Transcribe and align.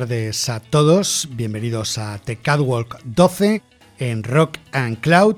Tardes 0.00 0.50
a 0.50 0.60
todos. 0.60 1.26
Bienvenidos 1.36 1.96
a 1.96 2.18
The 2.18 2.36
Catwalk 2.36 3.00
12 3.04 3.62
en 3.98 4.24
Rock 4.24 4.58
and 4.72 5.00
Cloud. 5.00 5.36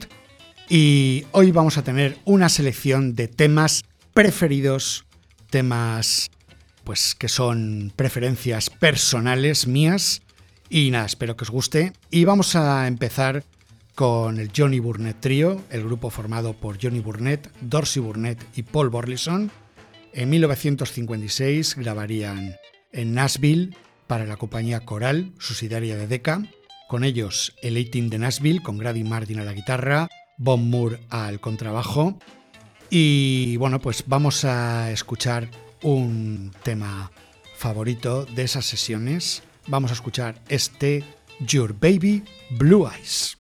Y 0.68 1.26
hoy 1.30 1.52
vamos 1.52 1.78
a 1.78 1.84
tener 1.84 2.18
una 2.24 2.48
selección 2.48 3.14
de 3.14 3.28
temas 3.28 3.84
preferidos, 4.14 5.04
temas 5.48 6.32
pues 6.82 7.14
que 7.14 7.28
son 7.28 7.92
preferencias 7.94 8.68
personales 8.68 9.68
mías. 9.68 10.22
Y 10.68 10.90
nada, 10.90 11.06
espero 11.06 11.36
que 11.36 11.44
os 11.44 11.50
guste. 11.50 11.92
Y 12.10 12.24
vamos 12.24 12.56
a 12.56 12.88
empezar 12.88 13.44
con 13.94 14.40
el 14.40 14.50
Johnny 14.50 14.80
Burnett 14.80 15.20
Trio, 15.20 15.62
el 15.70 15.84
grupo 15.84 16.10
formado 16.10 16.54
por 16.54 16.82
Johnny 16.82 16.98
Burnett, 16.98 17.48
Dorsey 17.60 18.02
Burnett 18.02 18.44
y 18.56 18.64
Paul 18.64 18.88
Borlison. 18.88 19.52
En 20.12 20.28
1956 20.30 21.76
grabarían 21.76 22.56
en 22.90 23.14
Nashville 23.14 23.70
para 24.08 24.26
la 24.26 24.36
compañía 24.36 24.80
Coral, 24.80 25.32
subsidiaria 25.38 25.96
de 25.96 26.08
Decca. 26.08 26.42
Con 26.88 27.04
ellos 27.04 27.54
el 27.62 27.76
A-Team 27.76 28.08
de 28.08 28.18
Nashville, 28.18 28.62
con 28.62 28.78
Grady 28.78 29.04
Martin 29.04 29.38
a 29.38 29.44
la 29.44 29.52
guitarra, 29.52 30.08
Bob 30.38 30.58
Moore 30.58 31.00
al 31.10 31.38
contrabajo. 31.38 32.18
Y 32.90 33.56
bueno, 33.58 33.80
pues 33.80 34.04
vamos 34.06 34.44
a 34.44 34.90
escuchar 34.90 35.50
un 35.82 36.50
tema 36.62 37.12
favorito 37.56 38.24
de 38.24 38.42
esas 38.42 38.64
sesiones. 38.64 39.42
Vamos 39.66 39.90
a 39.90 39.94
escuchar 39.94 40.40
este 40.48 41.04
Your 41.40 41.74
Baby 41.78 42.24
Blue 42.50 42.88
Eyes. 42.88 43.36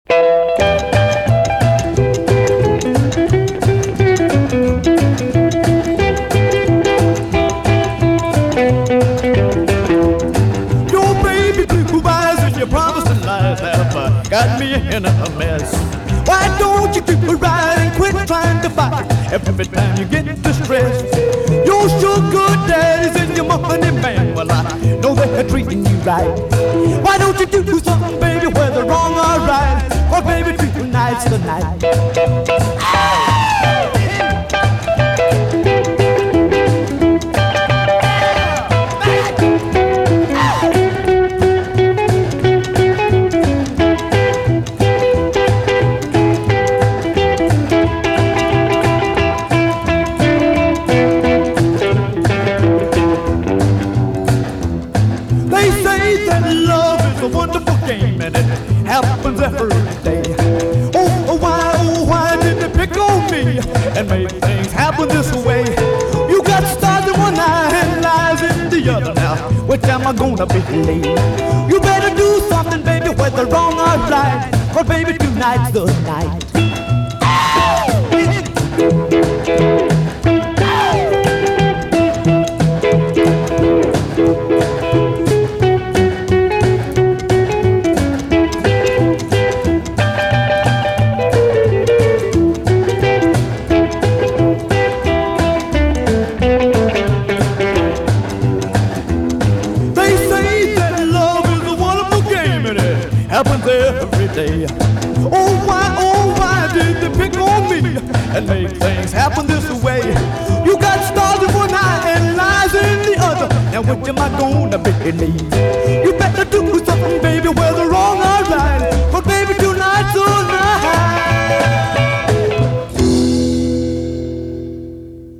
Got 14.35 14.59
me 14.59 14.73
in 14.93 15.05
a 15.05 15.29
mess. 15.39 15.71
Why 16.27 16.43
don't 16.59 16.93
you 16.93 17.01
keep 17.01 17.23
it 17.23 17.37
right 17.37 17.77
and 17.79 17.95
quit 17.95 18.27
trying 18.27 18.61
to 18.63 18.69
fight 18.69 19.09
every 19.31 19.63
time 19.63 19.97
you 19.97 20.03
get 20.03 20.25
distressed? 20.43 21.05
Your 21.69 21.87
sugar 22.01 22.49
daddies 22.67 23.15
and 23.15 23.31
your 23.37 23.45
money 23.45 23.91
man, 24.03 24.35
well 24.35 24.51
I 24.51 24.63
know 25.01 25.15
they're 25.15 25.47
treating 25.47 25.85
you 25.85 25.95
right. 25.99 26.27
Why 27.05 27.17
don't 27.17 27.39
you 27.39 27.45
do 27.45 27.79
something, 27.79 28.19
baby, 28.19 28.47
whether 28.47 28.83
wrong 28.83 29.13
or 29.13 29.37
right? 29.47 29.79
Or 30.11 30.21
baby, 30.21 30.51
tonight's 30.57 31.23
the 31.29 31.39
night. 31.39 32.44
And 63.97 64.09
make 64.09 64.29
things 64.29 64.71
happen 64.71 65.07
this 65.07 65.31
way. 65.45 65.63
You 66.29 66.43
got 66.43 66.63
stars 66.77 67.07
in 67.07 67.19
one 67.19 67.35
eye 67.35 67.71
and 67.73 68.01
lies 68.01 68.41
in 68.41 68.69
the 68.69 68.91
other 68.91 69.13
now. 69.13 69.35
Which 69.67 69.83
am 69.85 70.05
I 70.05 70.13
gonna 70.13 70.45
believe? 70.45 71.05
You 71.69 71.79
better 71.79 72.15
do 72.15 72.39
something, 72.49 72.83
baby, 72.83 73.09
whether 73.09 73.45
wrong 73.45 73.73
or 73.73 73.97
right. 74.09 74.51
Or 74.75 74.83
baby, 74.83 75.17
tonight's 75.17 75.71
the 75.71 75.85
night. 76.03 76.74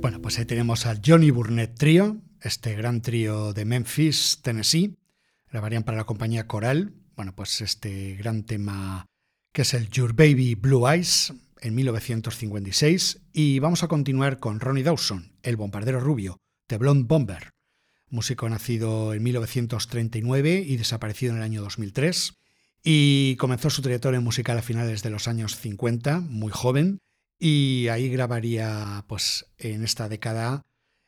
Bueno, 0.00 0.22
pues 0.22 0.38
ahí 0.38 0.44
tenemos 0.44 0.86
al 0.86 1.00
Johnny 1.04 1.32
Burnett 1.32 1.76
Trio, 1.76 2.18
este 2.40 2.76
gran 2.76 3.02
trío 3.02 3.52
de 3.52 3.64
Memphis, 3.64 4.38
Tennessee. 4.40 4.94
Grabarían 5.50 5.82
para 5.82 5.96
la 5.98 6.04
compañía 6.04 6.46
Coral. 6.46 6.94
Bueno, 7.16 7.34
pues 7.34 7.60
este 7.60 8.14
gran 8.14 8.44
tema 8.44 9.06
que 9.52 9.62
es 9.62 9.74
el 9.74 9.90
Your 9.90 10.12
Baby 10.12 10.54
Blue 10.54 10.88
Eyes 10.88 11.34
en 11.60 11.74
1956. 11.74 13.20
Y 13.32 13.58
vamos 13.58 13.82
a 13.82 13.88
continuar 13.88 14.38
con 14.38 14.60
Ronnie 14.60 14.84
Dawson, 14.84 15.32
el 15.42 15.56
bombardero 15.56 15.98
rubio, 15.98 16.36
The 16.68 16.78
Blonde 16.78 17.06
Bomber 17.08 17.55
músico 18.08 18.48
nacido 18.48 19.14
en 19.14 19.22
1939 19.22 20.64
y 20.66 20.76
desaparecido 20.76 21.32
en 21.32 21.38
el 21.38 21.44
año 21.44 21.62
2003, 21.62 22.34
y 22.82 23.36
comenzó 23.36 23.70
su 23.70 23.82
trayectoria 23.82 24.20
musical 24.20 24.58
a 24.58 24.62
finales 24.62 25.02
de 25.02 25.10
los 25.10 25.28
años 25.28 25.56
50, 25.56 26.20
muy 26.20 26.52
joven, 26.52 26.98
y 27.38 27.88
ahí 27.88 28.08
grabaría 28.08 29.04
pues 29.08 29.46
en 29.58 29.84
esta 29.84 30.08
década 30.08 30.62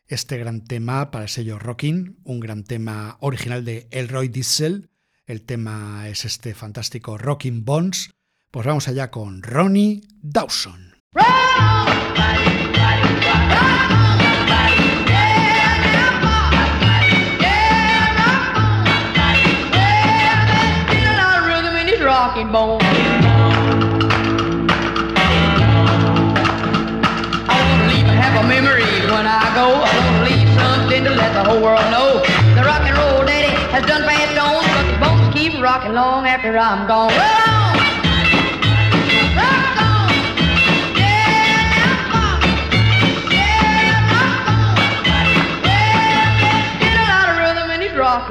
este 0.06 0.38
gran 0.38 0.64
tema 0.64 1.10
para 1.10 1.24
el 1.24 1.30
sello 1.30 1.58
Rocking, 1.58 2.18
un 2.24 2.40
gran 2.40 2.64
tema 2.64 3.16
original 3.20 3.64
de 3.64 3.88
Elroy 3.90 4.28
Diesel, 4.28 4.90
el 5.26 5.42
tema 5.42 6.08
es 6.08 6.24
este 6.24 6.54
fantástico 6.54 7.18
Rocking 7.18 7.64
Bones, 7.64 8.10
pues 8.50 8.66
vamos 8.66 8.88
allá 8.88 9.10
con 9.10 9.42
Ronnie 9.42 10.02
Dawson. 10.22 10.96
Rocking 22.38 22.52
bone. 22.52 22.80
I 27.48 27.54
wanna 27.68 27.86
leave 27.92 28.06
and 28.06 28.18
have 28.18 28.44
a 28.44 28.48
memory 28.48 28.84
when 29.10 29.26
I 29.26 29.42
go. 29.54 29.82
I'm 29.82 30.04
gonna 30.04 30.24
leave 30.30 30.48
something 30.54 31.04
to 31.04 31.10
let 31.10 31.32
the 31.34 31.44
whole 31.50 31.62
world 31.62 31.90
know. 31.90 32.22
The 32.54 32.62
rock 32.64 32.82
and 32.82 32.96
roll 32.96 33.26
daddy 33.26 33.50
has 33.72 33.84
done 33.86 34.02
passed 34.02 34.38
on, 34.38 34.62
but 34.62 34.86
the 34.92 34.98
bones 35.02 35.34
keep 35.34 35.60
rocking 35.60 35.94
long 35.94 36.26
after 36.26 36.56
I'm 36.56 36.86
gone. 36.86 37.10
Roll 37.10 37.20
on! 37.20 37.58
Rock 47.98 48.30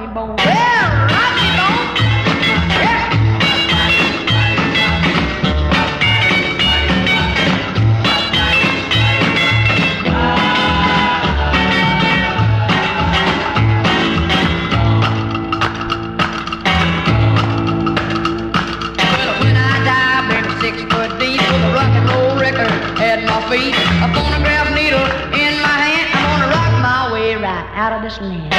feet, 23.49 23.73
a 24.03 24.07
phonograph 24.13 24.75
needle 24.75 25.07
in 25.31 25.53
my 25.63 25.77
hand. 25.79 26.07
I'm 26.13 26.39
gonna 26.39 26.51
rock 26.51 26.71
my 26.81 27.13
way 27.13 27.35
right 27.35 27.65
out 27.75 27.93
of 27.93 28.01
this 28.01 28.19
land. 28.19 28.56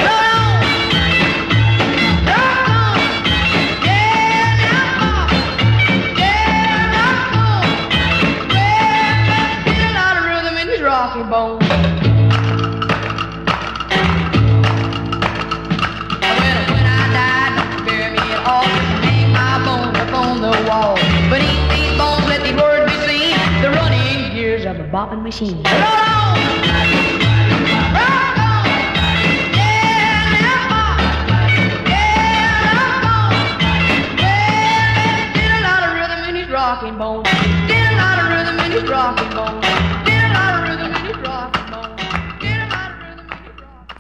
Rhythm 35.94 36.28
in 36.28 36.34
these 36.34 36.50
rocking 36.50 36.98
bones. 36.98 37.28
Get 37.68 37.92
a 37.92 37.96
lot 37.96 38.18
of 38.18 38.28
rhythm 38.30 38.58
in 38.64 38.70
these 38.72 38.88
rocking 38.88 39.28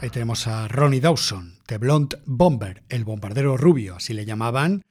Ahí 0.00 0.10
tenemos 0.10 0.46
a 0.46 0.68
Ronnie 0.68 1.00
Dawson, 1.00 1.58
The 1.66 1.78
Blonde 1.78 2.18
Bomber, 2.24 2.84
el 2.88 3.04
bombardero 3.04 3.56
rubio, 3.56 3.96
así 3.96 4.14
le 4.14 4.24
llamaban. 4.24 4.82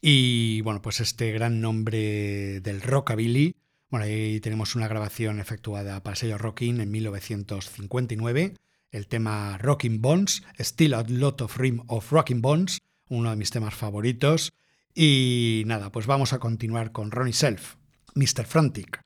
Y 0.00 0.62
bueno, 0.62 0.82
pues 0.82 1.00
este 1.00 1.30
gran 1.30 1.60
nombre 1.60 2.60
del 2.60 2.80
rockabilly. 2.82 3.54
Bueno, 3.90 4.04
ahí 4.04 4.38
tenemos 4.40 4.76
una 4.76 4.86
grabación 4.86 5.40
efectuada 5.40 6.02
para 6.02 6.12
el 6.12 6.18
sello 6.18 6.36
Rockin 6.36 6.82
en 6.82 6.90
1959. 6.90 8.54
El 8.90 9.06
tema 9.06 9.56
Rockin' 9.56 10.02
Bones, 10.02 10.42
Still 10.58 10.92
a 10.92 11.04
Lot 11.08 11.40
of 11.40 11.56
Rim 11.56 11.82
of 11.86 12.12
Rockin' 12.12 12.42
Bones, 12.42 12.80
uno 13.08 13.30
de 13.30 13.36
mis 13.36 13.50
temas 13.50 13.74
favoritos. 13.74 14.52
Y 14.94 15.62
nada, 15.64 15.90
pues 15.90 16.06
vamos 16.06 16.34
a 16.34 16.38
continuar 16.38 16.92
con 16.92 17.10
Ronnie 17.10 17.32
Self, 17.32 17.76
Mr. 18.14 18.44
Frantic. 18.44 19.00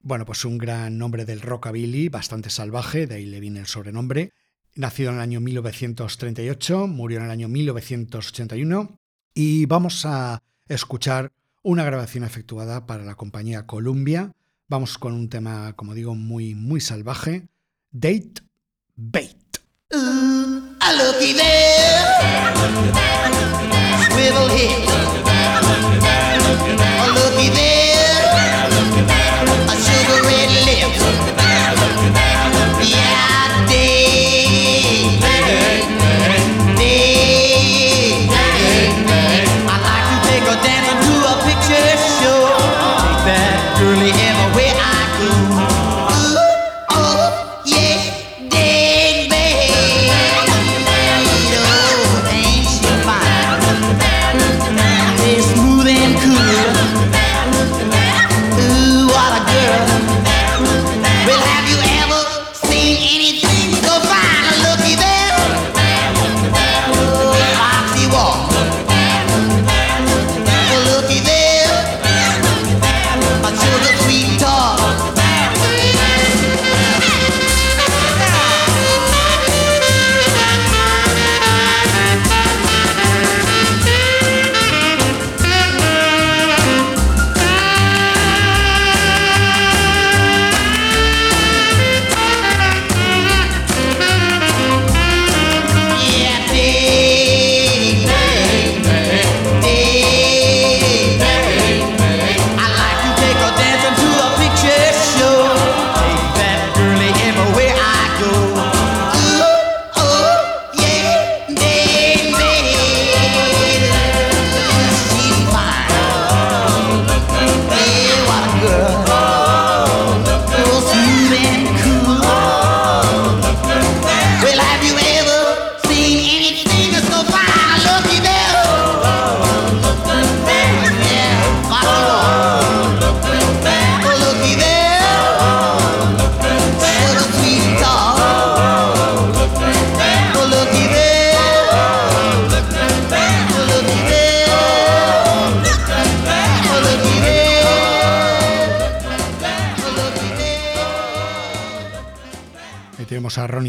Bueno, 0.00 0.26
pues 0.26 0.44
un 0.44 0.58
gran 0.58 0.98
nombre 0.98 1.24
del 1.24 1.40
rockabilly, 1.40 2.10
bastante 2.10 2.50
salvaje, 2.50 3.06
de 3.06 3.14
ahí 3.14 3.24
le 3.24 3.40
viene 3.40 3.60
el 3.60 3.66
sobrenombre. 3.66 4.32
Nacido 4.74 5.08
en 5.08 5.16
el 5.16 5.22
año 5.22 5.40
1938, 5.40 6.86
murió 6.86 7.18
en 7.18 7.24
el 7.24 7.30
año 7.30 7.48
1981 7.48 8.98
y 9.32 9.64
vamos 9.64 10.04
a 10.04 10.42
escuchar 10.68 11.32
una 11.68 11.84
grabación 11.84 12.24
efectuada 12.24 12.86
para 12.86 13.04
la 13.04 13.14
compañía 13.14 13.66
Columbia. 13.66 14.32
Vamos 14.68 14.96
con 14.96 15.12
un 15.12 15.28
tema, 15.28 15.74
como 15.74 15.92
digo, 15.92 16.14
muy 16.14 16.54
muy 16.54 16.80
salvaje, 16.80 17.46
Date 17.90 18.40
Bait. 18.96 19.36
There, 27.50 27.77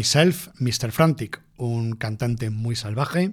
Ronnie 0.00 0.04
Self, 0.04 0.48
Mr. 0.60 0.92
Frantic, 0.92 1.42
un 1.56 1.96
cantante 1.96 2.50
muy 2.50 2.74
salvaje, 2.74 3.32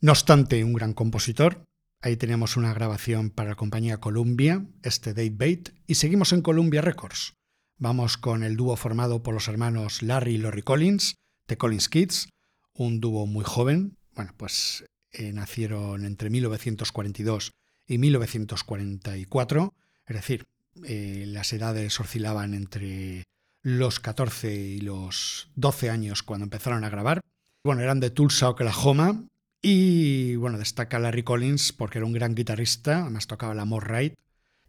no 0.00 0.12
obstante 0.12 0.64
un 0.64 0.72
gran 0.72 0.94
compositor. 0.94 1.64
Ahí 2.00 2.16
tenemos 2.16 2.56
una 2.56 2.74
grabación 2.74 3.30
para 3.30 3.50
la 3.50 3.54
compañía 3.54 3.98
Columbia, 3.98 4.66
este 4.82 5.10
Date 5.10 5.34
Bait, 5.36 5.70
y 5.86 5.94
seguimos 5.94 6.32
en 6.32 6.42
Columbia 6.42 6.82
Records. 6.82 7.34
Vamos 7.78 8.16
con 8.16 8.42
el 8.42 8.56
dúo 8.56 8.76
formado 8.76 9.22
por 9.22 9.34
los 9.34 9.48
hermanos 9.48 10.02
Larry 10.02 10.34
y 10.34 10.38
Lori 10.38 10.62
Collins, 10.62 11.14
The 11.46 11.56
Collins 11.56 11.88
Kids, 11.88 12.28
un 12.74 13.00
dúo 13.00 13.26
muy 13.26 13.44
joven. 13.44 13.96
Bueno, 14.14 14.32
pues 14.36 14.84
eh, 15.12 15.32
nacieron 15.32 16.04
entre 16.04 16.30
1942 16.30 17.52
y 17.86 17.98
1944, 17.98 19.74
es 20.06 20.16
decir, 20.16 20.44
eh, 20.84 21.24
las 21.26 21.52
edades 21.52 22.00
oscilaban 22.00 22.54
entre 22.54 23.24
los 23.66 23.98
14 23.98 24.54
y 24.54 24.78
los 24.78 25.48
12 25.56 25.90
años 25.90 26.22
cuando 26.22 26.44
empezaron 26.44 26.84
a 26.84 26.88
grabar. 26.88 27.20
Bueno, 27.64 27.82
eran 27.82 27.98
de 27.98 28.10
Tulsa, 28.10 28.48
Oklahoma. 28.48 29.24
Y 29.60 30.36
bueno, 30.36 30.56
destaca 30.56 31.00
Larry 31.00 31.24
Collins 31.24 31.72
porque 31.72 31.98
era 31.98 32.06
un 32.06 32.12
gran 32.12 32.36
guitarrista, 32.36 33.00
además 33.00 33.26
tocaba 33.26 33.54
la 33.54 33.64
Morrite 33.64 34.14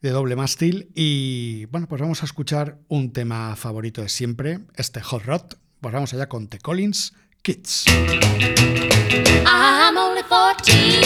de 0.02 0.10
doble 0.10 0.36
mástil. 0.36 0.90
Y 0.96 1.66
bueno, 1.66 1.88
pues 1.88 2.02
vamos 2.02 2.24
a 2.24 2.26
escuchar 2.26 2.80
un 2.88 3.14
tema 3.14 3.56
favorito 3.56 4.02
de 4.02 4.10
siempre, 4.10 4.62
este 4.74 5.00
Hot 5.02 5.26
Rod. 5.26 5.44
Pues 5.80 5.94
vamos 5.94 6.12
allá 6.16 6.28
con 6.28 6.48
The 6.48 6.58
Collins 6.58 7.14
Kids. 7.44 7.86
I'm 9.46 9.96
only 9.96 10.24
14, 10.24 11.02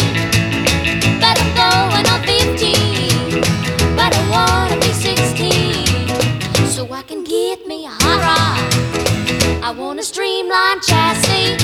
I 9.71 9.73
want 9.73 10.01
a 10.01 10.03
streamlined 10.03 10.81
chassis, 10.81 11.55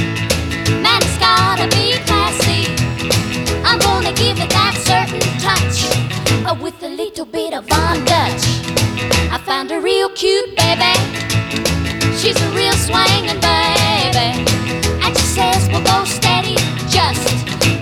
man, 0.82 1.02
it's 1.04 1.18
gotta 1.18 1.68
be 1.76 1.92
classy. 2.08 2.72
I'm 3.66 3.80
gonna 3.80 4.14
give 4.14 4.40
it 4.40 4.50
that 4.50 4.76
certain 4.80 5.20
touch, 5.44 5.84
uh, 6.48 6.56
with 6.64 6.82
a 6.84 6.88
little 6.88 7.26
bit 7.26 7.54
of 7.54 7.66
Von 7.68 8.06
Dutch. 8.06 8.48
I 9.30 9.38
found 9.44 9.72
a 9.72 9.82
real 9.82 10.08
cute 10.12 10.56
baby, 10.56 10.96
she's 12.16 12.40
a 12.42 12.50
real 12.52 12.72
swinging 12.80 13.42
baby. 13.44 14.30
And 15.04 15.12
she 15.18 15.26
says 15.26 15.68
we'll 15.68 15.84
go 15.84 16.06
steady 16.06 16.56
just 16.88 17.28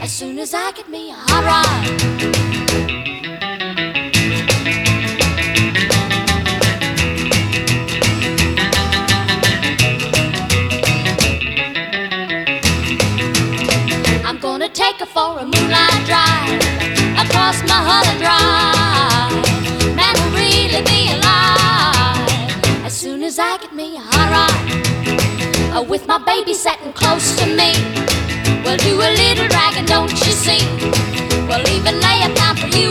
as 0.02 0.12
soon 0.12 0.40
as 0.40 0.56
I 0.56 0.72
get 0.72 0.90
me 0.90 1.12
a 1.12 1.14
hot 1.14 1.44
rod. 1.46 3.25
Her 15.00 15.06
for 15.06 15.40
a 15.40 15.44
moonlight 15.44 16.06
drive 16.06 16.62
across 17.20 17.60
my 17.64 17.80
Mulholland 17.84 18.20
Drive. 18.20 19.96
Man, 19.96 20.14
will 20.22 20.32
really 20.32 20.82
be 20.84 21.12
alive 21.12 22.86
as 22.86 22.94
soon 22.96 23.24
as 23.24 23.40
I 23.40 23.58
get 23.58 23.74
me 23.74 23.98
a 23.98 24.02
hot 24.02 24.30
rod 24.36 25.78
uh, 25.78 25.84
with 25.84 26.08
my 26.08 26.20
baby 26.20 26.54
sitting 26.54 26.94
close 26.94 27.36
to 27.40 27.46
me. 27.46 27.74
We'll 28.64 28.78
do 28.78 28.96
a 28.96 29.10
little 29.22 29.48
dragging, 29.48 29.86
don't 29.86 30.12
you 30.12 30.32
see? 30.32 30.62
We'll 31.48 31.68
even 31.68 32.00
lay 32.00 32.22
a 32.24 32.30
pound 32.36 32.60
for 32.60 32.68
you 32.68 32.90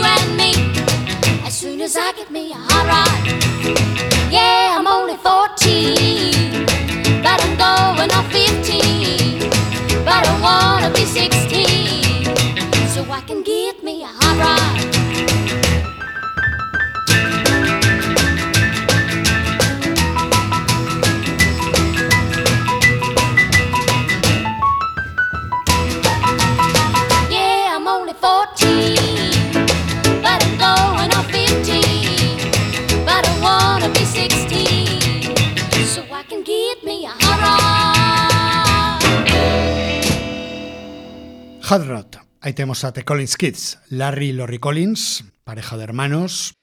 Hot 41.67 41.87
Rod. 41.87 42.05
Ahí 42.41 42.53
tenemos 42.53 42.83
a 42.83 42.93
The 42.93 43.03
Collins 43.03 43.37
Kids, 43.37 43.79
Larry 43.89 44.27
y 44.27 44.33
Lori 44.33 44.59
Collins, 44.59 45.23
pareja 45.43 45.77
de 45.77 45.83
hermanos. 45.83 46.53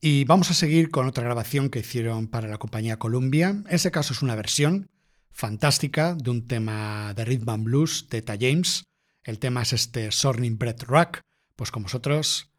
Y 0.00 0.24
vamos 0.24 0.50
a 0.50 0.54
seguir 0.54 0.90
con 0.90 1.06
otra 1.06 1.22
grabación 1.22 1.70
que 1.70 1.78
hicieron 1.78 2.26
para 2.26 2.48
la 2.48 2.58
compañía 2.58 2.98
Columbia. 2.98 3.62
En 3.68 3.90
caso 3.92 4.12
es 4.12 4.20
una 4.20 4.34
versión 4.34 4.90
fantástica 5.30 6.16
de 6.16 6.30
un 6.30 6.48
tema 6.48 7.14
de 7.14 7.24
rhythm 7.24 7.48
and 7.50 7.64
blues 7.66 8.08
de 8.10 8.18
Eta 8.18 8.34
James. 8.36 8.82
El 9.22 9.38
tema 9.38 9.62
es 9.62 9.74
este 9.74 10.10
Sorning 10.10 10.58
Bread 10.58 10.82
Rock. 10.88 11.20
Pues 11.54 11.70
con 11.70 11.84
vosotros, 11.84 12.50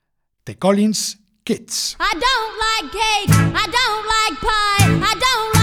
The 0.46 0.58
Collins 0.58 1.20
Kids. 1.44 1.98
I 2.00 2.14
don't 2.14 2.56
like 2.64 2.98
cake, 2.98 3.36
I 3.36 3.66
don't 3.66 4.06
like 4.08 4.40
pie, 4.40 4.86
I 4.86 5.20
don't 5.20 5.54
like 5.54 5.59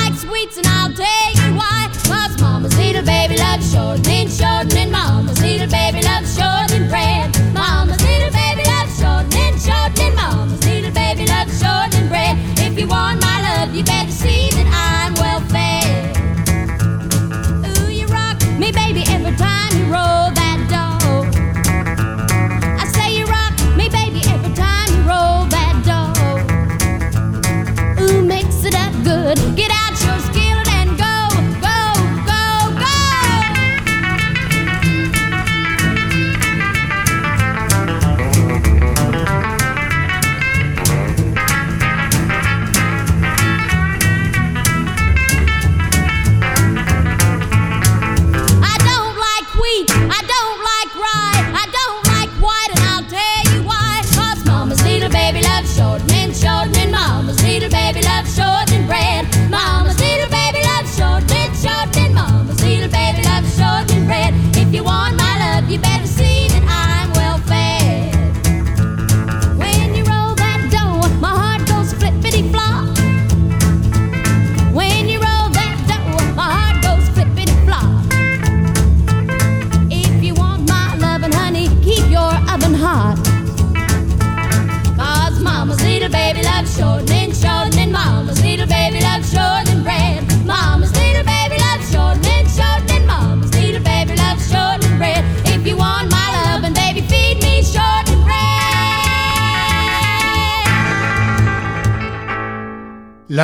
little 2.97 3.13
baby 3.13 3.37
loves 3.37 3.73
shortening, 3.73 4.27
shortening, 4.29 4.91
mama's 4.91 5.39
little 5.43 5.69
baby 5.69 6.01
loves 6.01 6.35
shortening 6.35 6.89
bread. 6.89 7.29
Mama's 7.53 8.01
little 8.03 8.31
baby 8.33 8.65
loves 8.65 8.99
shortening, 8.99 9.59
shortening, 9.59 10.15
mama's 10.15 10.65
little 10.65 10.91
baby 10.93 11.27
loves 11.27 11.61
shortening 11.61 12.09
bread. 12.09 12.39
If 12.59 12.79
you 12.79 12.89
want 12.89 13.21
my 13.21 13.43
love, 13.43 13.75
you 13.75 13.85
better 13.85 14.11
see 14.11 14.49
that 14.57 14.69
I'm 14.73 15.13
well 15.15 15.26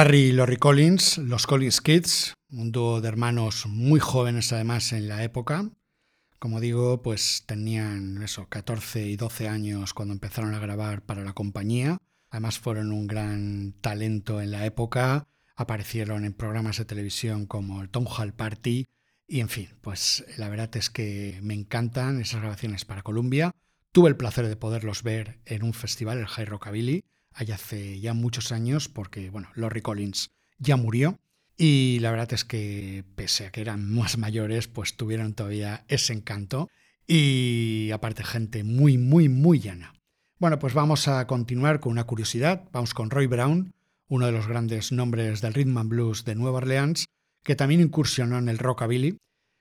Larry 0.02 0.18
y 0.18 0.32
Lori 0.32 0.56
Collins, 0.56 1.18
los 1.18 1.46
Collins 1.46 1.80
Kids, 1.80 2.34
un 2.50 2.72
dúo 2.72 3.00
de 3.00 3.06
hermanos 3.06 3.66
muy 3.66 4.00
jóvenes 4.00 4.52
además 4.52 4.92
en 4.92 5.06
la 5.06 5.22
época. 5.22 5.70
Como 6.40 6.58
digo, 6.58 7.02
pues 7.02 7.44
tenían 7.46 8.20
eso, 8.20 8.48
14 8.48 9.06
y 9.06 9.14
12 9.14 9.46
años 9.46 9.94
cuando 9.94 10.12
empezaron 10.12 10.54
a 10.54 10.58
grabar 10.58 11.02
para 11.02 11.22
la 11.22 11.34
compañía. 11.34 11.98
Además 12.30 12.58
fueron 12.58 12.90
un 12.90 13.06
gran 13.06 13.74
talento 13.80 14.40
en 14.40 14.50
la 14.50 14.66
época. 14.66 15.28
Aparecieron 15.54 16.24
en 16.24 16.32
programas 16.32 16.78
de 16.78 16.84
televisión 16.84 17.46
como 17.46 17.80
el 17.80 17.88
Town 17.88 18.08
Hall 18.08 18.34
Party. 18.34 18.88
Y 19.28 19.38
en 19.38 19.48
fin, 19.48 19.68
pues 19.82 20.24
la 20.36 20.48
verdad 20.48 20.76
es 20.76 20.90
que 20.90 21.38
me 21.44 21.54
encantan 21.54 22.20
esas 22.20 22.40
grabaciones 22.40 22.84
para 22.84 23.02
Columbia. 23.02 23.54
Tuve 23.92 24.08
el 24.08 24.16
placer 24.16 24.48
de 24.48 24.56
poderlos 24.56 25.04
ver 25.04 25.38
en 25.46 25.62
un 25.62 25.74
festival, 25.74 26.18
el 26.18 26.26
High 26.26 26.46
Rockabilly, 26.46 27.04
allá 27.34 27.56
hace 27.56 28.00
ya 28.00 28.14
muchos 28.14 28.52
años, 28.52 28.88
porque 28.88 29.30
bueno, 29.30 29.48
Lori 29.54 29.82
Collins 29.82 30.30
ya 30.58 30.76
murió. 30.76 31.18
Y 31.56 31.98
la 32.00 32.10
verdad 32.10 32.32
es 32.32 32.44
que, 32.44 33.04
pese 33.14 33.46
a 33.46 33.50
que 33.50 33.60
eran 33.60 33.88
más 33.94 34.18
mayores, 34.18 34.68
pues 34.68 34.96
tuvieron 34.96 35.34
todavía 35.34 35.84
ese 35.88 36.12
encanto. 36.12 36.68
Y 37.06 37.90
aparte, 37.92 38.24
gente 38.24 38.64
muy, 38.64 38.98
muy, 38.98 39.28
muy 39.28 39.60
llana. 39.60 39.94
Bueno, 40.38 40.58
pues 40.58 40.74
vamos 40.74 41.08
a 41.08 41.26
continuar 41.26 41.80
con 41.80 41.92
una 41.92 42.04
curiosidad. 42.04 42.68
Vamos 42.72 42.94
con 42.94 43.10
Roy 43.10 43.26
Brown, 43.26 43.74
uno 44.08 44.26
de 44.26 44.32
los 44.32 44.46
grandes 44.46 44.92
nombres 44.92 45.40
del 45.40 45.54
rhythm 45.54 45.78
and 45.78 45.88
blues 45.88 46.24
de 46.24 46.34
Nueva 46.34 46.58
Orleans, 46.58 47.06
que 47.44 47.54
también 47.56 47.80
incursionó 47.80 48.38
en 48.38 48.48
el 48.48 48.58
rockabilly, 48.58 49.18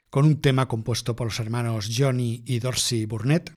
con 0.10 0.25
un 0.25 0.42
tema 0.42 0.68
compuesto 0.68 1.16
por 1.16 1.28
los 1.28 1.40
hermanos 1.40 1.90
Johnny 1.96 2.44
y 2.46 2.60
Dorsey 2.60 3.06
Burnett. 3.06 3.54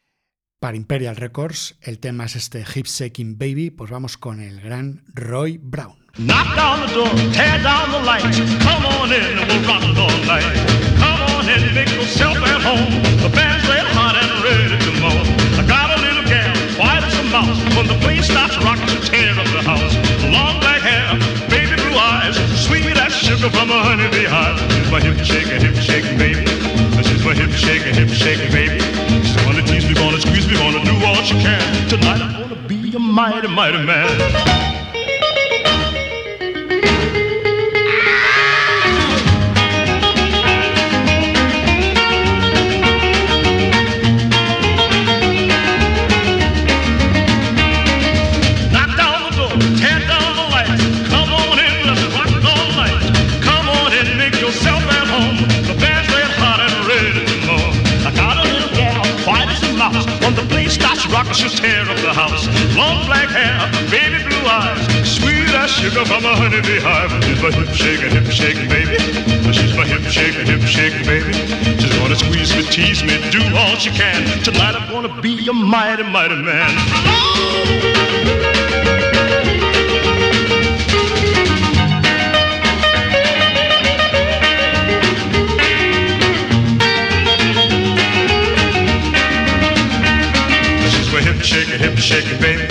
Para 0.64 0.78
Imperial 0.78 1.16
Records, 1.16 1.76
el 1.82 1.98
tema 1.98 2.24
es 2.24 2.36
este 2.36 2.64
Hip 2.74 2.86
Shaking 2.86 3.36
Baby, 3.36 3.68
pues 3.68 3.90
vamos 3.90 4.16
con 4.16 4.40
el 4.40 4.62
gran 4.62 5.02
Roy 5.12 5.60
Brown. 5.62 5.92
Knock 6.16 6.56
down 6.56 6.80
the 6.86 6.94
door, 6.94 7.10
tear 7.34 7.62
down 7.62 7.92
the 7.92 8.00
lights. 8.00 8.40
Come 8.64 8.86
on 8.96 9.12
in 9.12 9.44
we'll 9.44 9.60
rock 9.68 9.84
all 9.84 10.24
night. 10.24 10.56
Come 10.96 11.20
on 11.36 11.44
in, 11.50 11.74
make 11.74 11.92
yourself 11.92 12.38
at 12.38 12.62
home. 12.64 12.88
The 13.20 13.28
band's 13.36 13.68
red 13.68 13.84
hot 13.92 14.16
and 14.16 14.32
ready 14.40 14.80
to 14.80 14.92
mow. 15.04 15.12
I 15.60 15.68
got 15.68 15.92
a 15.92 16.00
little 16.00 16.24
gal, 16.24 16.56
white 16.80 17.04
as 17.04 17.12
a 17.12 17.24
mouse. 17.24 17.60
When 17.76 17.86
the 17.86 18.00
place 18.00 18.24
starts 18.24 18.56
rocking, 18.64 18.88
she 18.88 19.00
tear 19.04 19.36
up 19.36 19.44
the 19.52 19.60
house. 19.60 19.92
Long 20.32 20.60
black 20.60 20.80
hair, 20.80 21.12
baby 21.52 21.76
blue 21.76 21.92
eyes, 21.92 22.40
sweet 22.64 22.96
as 22.96 23.12
sugar 23.12 23.50
from 23.50 23.68
a 23.68 23.82
honeybee 23.84 24.24
hive. 24.24 24.56
She's 24.72 24.90
my 24.90 25.00
hip 25.02 25.20
shaking, 25.26 25.60
hip 25.60 25.76
shaking 25.76 26.16
baby. 26.16 26.48
She's 27.04 27.22
my 27.22 27.34
hip 27.34 27.52
shaking, 27.52 27.92
hip 27.92 28.08
shaking 28.08 28.50
baby. 28.50 28.80
She's 29.94 30.02
gonna 30.02 30.20
squeeze 30.20 30.48
me, 30.48 30.54
gonna 30.54 30.84
do 30.84 31.06
all 31.06 31.14
she 31.22 31.34
can. 31.34 31.88
Tonight 31.88 32.20
I'm 32.20 32.48
gonna 32.48 32.68
be 32.68 32.96
a 32.96 32.98
mighty, 32.98 33.46
mighty 33.46 33.78
man. 33.86 34.83
Starts 61.14 61.60
rocking, 61.60 61.88
up 61.88 61.96
the 62.02 62.12
house. 62.12 62.46
Long 62.74 63.06
black 63.06 63.28
hair, 63.28 63.70
baby 63.90 64.18
blue 64.26 64.46
eyes, 64.50 64.82
sweet 65.06 65.48
as 65.54 65.70
sugar 65.70 66.04
from 66.04 66.24
a 66.24 66.34
honeybee 66.34 66.80
hive. 66.80 67.12
She's 67.22 67.40
my 67.40 67.52
hip 67.52 67.70
shaking, 67.72 68.10
hip 68.10 68.26
shaking 68.32 68.68
baby. 68.68 68.98
She's 69.52 69.76
my 69.76 69.86
hip 69.86 70.02
shaking, 70.10 70.46
hip 70.46 70.62
shaking 70.62 71.06
baby. 71.06 71.32
She's 71.78 71.94
gonna 71.98 72.16
squeeze 72.16 72.54
me, 72.56 72.62
tease 72.64 73.04
me, 73.04 73.14
do 73.30 73.40
all 73.56 73.76
she 73.76 73.90
can. 73.90 74.26
Tonight 74.42 74.74
I'm 74.74 74.90
gonna 74.90 75.20
be 75.22 75.46
a 75.48 75.52
mighty, 75.52 76.02
mighty 76.02 76.36
man. 76.36 76.74
Shaking, 91.54 91.78
hip 91.78 92.40
baby. 92.40 92.66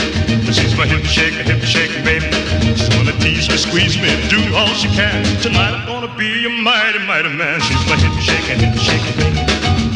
My 0.75 0.87
hip 0.87 1.05
hip 1.05 2.03
baby. 2.03 2.27
She's 2.75 2.89
gonna 2.89 3.15
tease 3.23 3.47
me, 3.47 3.57
squeeze 3.57 3.95
me, 3.95 4.11
do 4.27 4.39
all 4.55 4.73
she 4.75 4.89
can. 4.89 5.23
Tonight 5.41 5.71
I'm 5.71 5.85
gonna 5.85 6.13
be 6.17 6.45
a 6.45 6.49
mighty, 6.49 6.99
mighty 6.99 7.29
man. 7.29 7.61
She's 7.61 7.85
my 7.87 7.95
hip 7.95 8.11
hip 8.27 8.43
baby. 8.59 9.39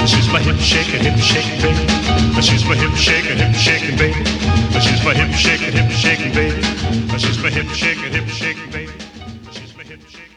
She's 0.08 0.28
my 0.32 0.40
hip 0.40 0.56
hip 0.56 0.88
baby. 0.94 1.12
She's 2.42 2.64
my 2.66 2.76
hip 2.76 2.94
hip 2.96 3.98
baby. 3.98 4.24
She's 4.80 5.04
my 5.04 5.14
hip 5.14 5.32
hip 5.36 6.34
baby. 6.34 6.62
She's 7.20 7.40
my 7.44 7.50
hip 7.50 7.68
hip 7.68 8.72
baby. 8.72 8.92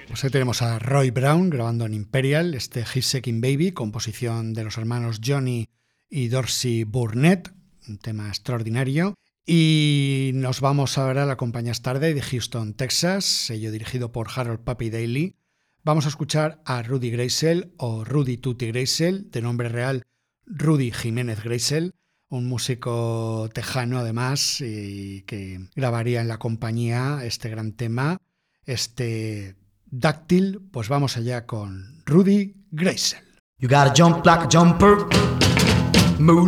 Pues 0.08 0.24
ahí 0.24 0.30
tenemos 0.30 0.60
a 0.62 0.80
Roy 0.80 1.10
Brown 1.10 1.50
grabando 1.50 1.86
en 1.86 1.94
Imperial, 1.94 2.54
este 2.54 2.80
Hip 2.80 3.04
Shaking 3.04 3.40
Baby, 3.40 3.70
composición 3.70 4.54
de 4.54 4.64
los 4.64 4.76
hermanos 4.76 5.20
Johnny 5.24 5.68
y 6.08 6.28
Dorsey 6.28 6.82
Burnett, 6.82 7.52
un 7.88 7.98
tema 7.98 8.28
extraordinario. 8.28 9.14
Y 9.46 10.30
nos 10.34 10.60
vamos 10.60 10.98
ahora 10.98 11.24
a 11.24 11.26
la 11.26 11.36
compañía 11.36 11.74
Starday 11.74 12.14
de 12.14 12.22
Houston, 12.22 12.74
Texas, 12.74 13.24
sello 13.24 13.72
dirigido 13.72 14.12
por 14.12 14.28
Harold 14.34 14.60
Pappy 14.60 14.90
Daly. 14.90 15.36
Vamos 15.82 16.04
a 16.04 16.10
escuchar 16.10 16.60
a 16.66 16.82
Rudy 16.82 17.10
Greisel 17.10 17.72
o 17.78 18.04
Rudy 18.04 18.36
Tutti 18.36 18.66
Greisel, 18.66 19.30
de 19.30 19.40
nombre 19.40 19.68
real 19.68 20.02
Rudy 20.44 20.92
Jiménez 20.92 21.42
Greisel, 21.42 21.94
un 22.28 22.46
músico 22.46 23.48
tejano 23.52 23.98
además 23.98 24.60
y 24.60 25.22
que 25.22 25.68
grabaría 25.74 26.20
en 26.20 26.28
la 26.28 26.38
compañía 26.38 27.20
este 27.24 27.48
gran 27.48 27.72
tema, 27.72 28.18
este 28.66 29.56
dáctil. 29.86 30.60
Pues 30.70 30.88
vamos 30.88 31.16
allá 31.16 31.46
con 31.46 32.02
Rudy 32.04 32.54
Greisel. 32.70 33.24
You 33.58 33.68
gotta 33.68 33.92
jump 33.96 34.24
like 34.24 34.44
a 34.44 34.48
jumper, 34.48 35.06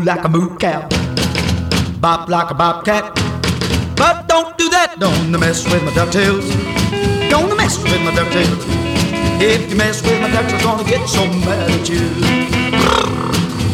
like 0.04 0.24
a 0.24 1.01
bop 2.02 2.28
like 2.28 2.50
a 2.50 2.54
bobcat. 2.54 3.14
But 3.94 4.26
don't 4.26 4.58
do 4.58 4.68
that, 4.70 4.96
don't 4.98 5.30
mess 5.30 5.62
with 5.70 5.84
my 5.84 5.92
ducktails. 5.92 6.50
Don't 7.30 7.56
mess 7.56 7.78
with 7.78 8.02
my 8.02 8.10
ducktails. 8.10 8.62
If 9.40 9.70
you 9.70 9.76
mess 9.76 10.02
with 10.02 10.20
my 10.20 10.28
ducks, 10.28 10.52
I'm 10.52 10.62
gonna 10.62 10.82
get 10.82 11.08
so 11.08 11.24
mad 11.46 11.70
at 11.70 11.88
you. 11.88 12.02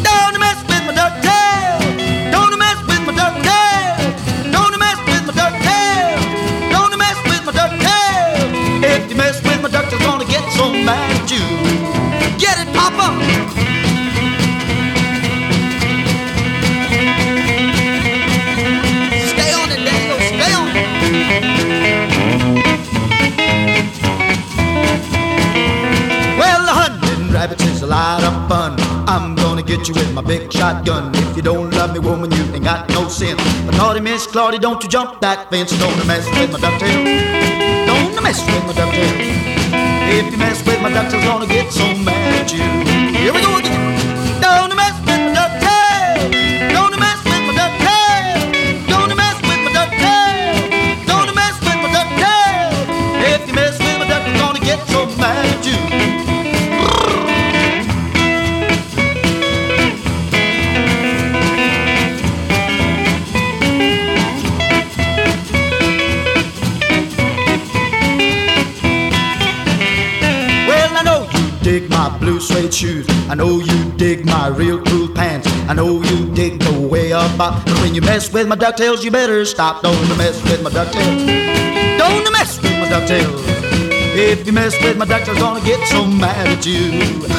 Don't 0.05 0.37
mess 0.37 0.61
with 0.69 0.83
my 0.85 0.93
ducktails. 0.93 1.89
Don't 2.29 2.53
mess 2.61 2.77
with 2.85 3.01
my 3.09 3.13
ducktails. 3.17 4.13
Don't 4.53 4.77
mess 4.77 4.99
with 5.09 5.23
my 5.25 5.33
ducktails. 5.41 6.21
Don't 6.69 6.95
mess 7.01 7.17
with 7.25 7.43
my 7.49 7.53
ducktails. 7.59 8.51
If 8.93 9.09
you 9.09 9.17
mess 9.17 9.41
with 9.41 9.59
my 9.63 9.69
ducks, 9.69 9.91
I'm 9.91 10.01
gonna 10.05 10.29
get 10.29 10.45
so 10.53 10.69
mad 10.69 11.09
at 11.17 11.31
you. 11.33 11.41
Get 12.37 12.61
it, 12.61 12.69
Papa? 12.77 13.68
Rabbits 27.39 27.63
is 27.63 27.81
a 27.83 27.87
lot 27.87 28.21
of 28.21 28.33
fun. 28.49 28.75
I'm 29.07 29.33
gonna 29.33 29.63
get 29.63 29.87
you 29.87 29.93
with 29.93 30.13
my 30.13 30.21
big 30.21 30.51
shotgun. 30.51 31.15
If 31.15 31.37
you 31.37 31.41
don't 31.41 31.69
love 31.71 31.93
me, 31.93 31.99
woman, 31.99 32.29
you 32.31 32.43
ain't 32.53 32.65
got 32.65 32.89
no 32.89 33.07
sense. 33.07 33.41
But 33.65 33.75
naughty 33.77 34.01
Miss 34.01 34.27
Claudia, 34.27 34.59
don't 34.59 34.83
you 34.83 34.89
jump 34.89 35.21
that 35.21 35.49
fence. 35.49 35.71
Don't 35.79 36.05
mess 36.05 36.25
with 36.37 36.51
my 36.51 36.59
ducktail. 36.59 36.99
Don't 37.91 38.23
mess 38.23 38.39
with 38.45 38.65
my 38.67 38.73
ducktail. 38.73 39.15
If 40.17 40.31
you 40.31 40.37
mess 40.37 40.65
with 40.65 40.81
my 40.81 40.89
ducks, 40.89 41.13
I'm 41.13 41.23
gonna 41.23 41.47
get 41.47 41.71
so 41.71 41.85
mad 42.03 42.41
at 42.41 42.51
you. 42.51 42.78
Dig 74.15 74.25
my 74.25 74.47
real 74.47 74.81
cool 74.85 75.07
pants. 75.07 75.47
I 75.69 75.75
know 75.75 76.01
you 76.01 76.33
dig 76.33 76.59
the 76.59 76.79
way 76.79 77.13
up. 77.13 77.29
But 77.37 77.53
when 77.81 77.93
you 77.93 78.01
mess 78.01 78.33
with 78.33 78.47
my 78.47 78.55
ducktails, 78.55 79.03
you 79.03 79.11
better 79.11 79.45
stop. 79.45 79.83
Don't 79.83 80.17
mess 80.17 80.41
with 80.49 80.63
my 80.63 80.71
ducktails. 80.71 81.19
Don't 81.99 82.31
mess 82.31 82.59
with 82.59 82.79
my 82.79 82.87
ducktails. 82.89 83.39
If 84.15 84.47
you 84.47 84.53
mess 84.53 84.73
with 84.81 84.97
my 84.97 85.05
ducktails, 85.05 85.39
gonna 85.39 85.63
get 85.63 85.87
so 85.89 86.07
mad 86.07 86.47
at 86.47 86.65
you. 86.65 87.38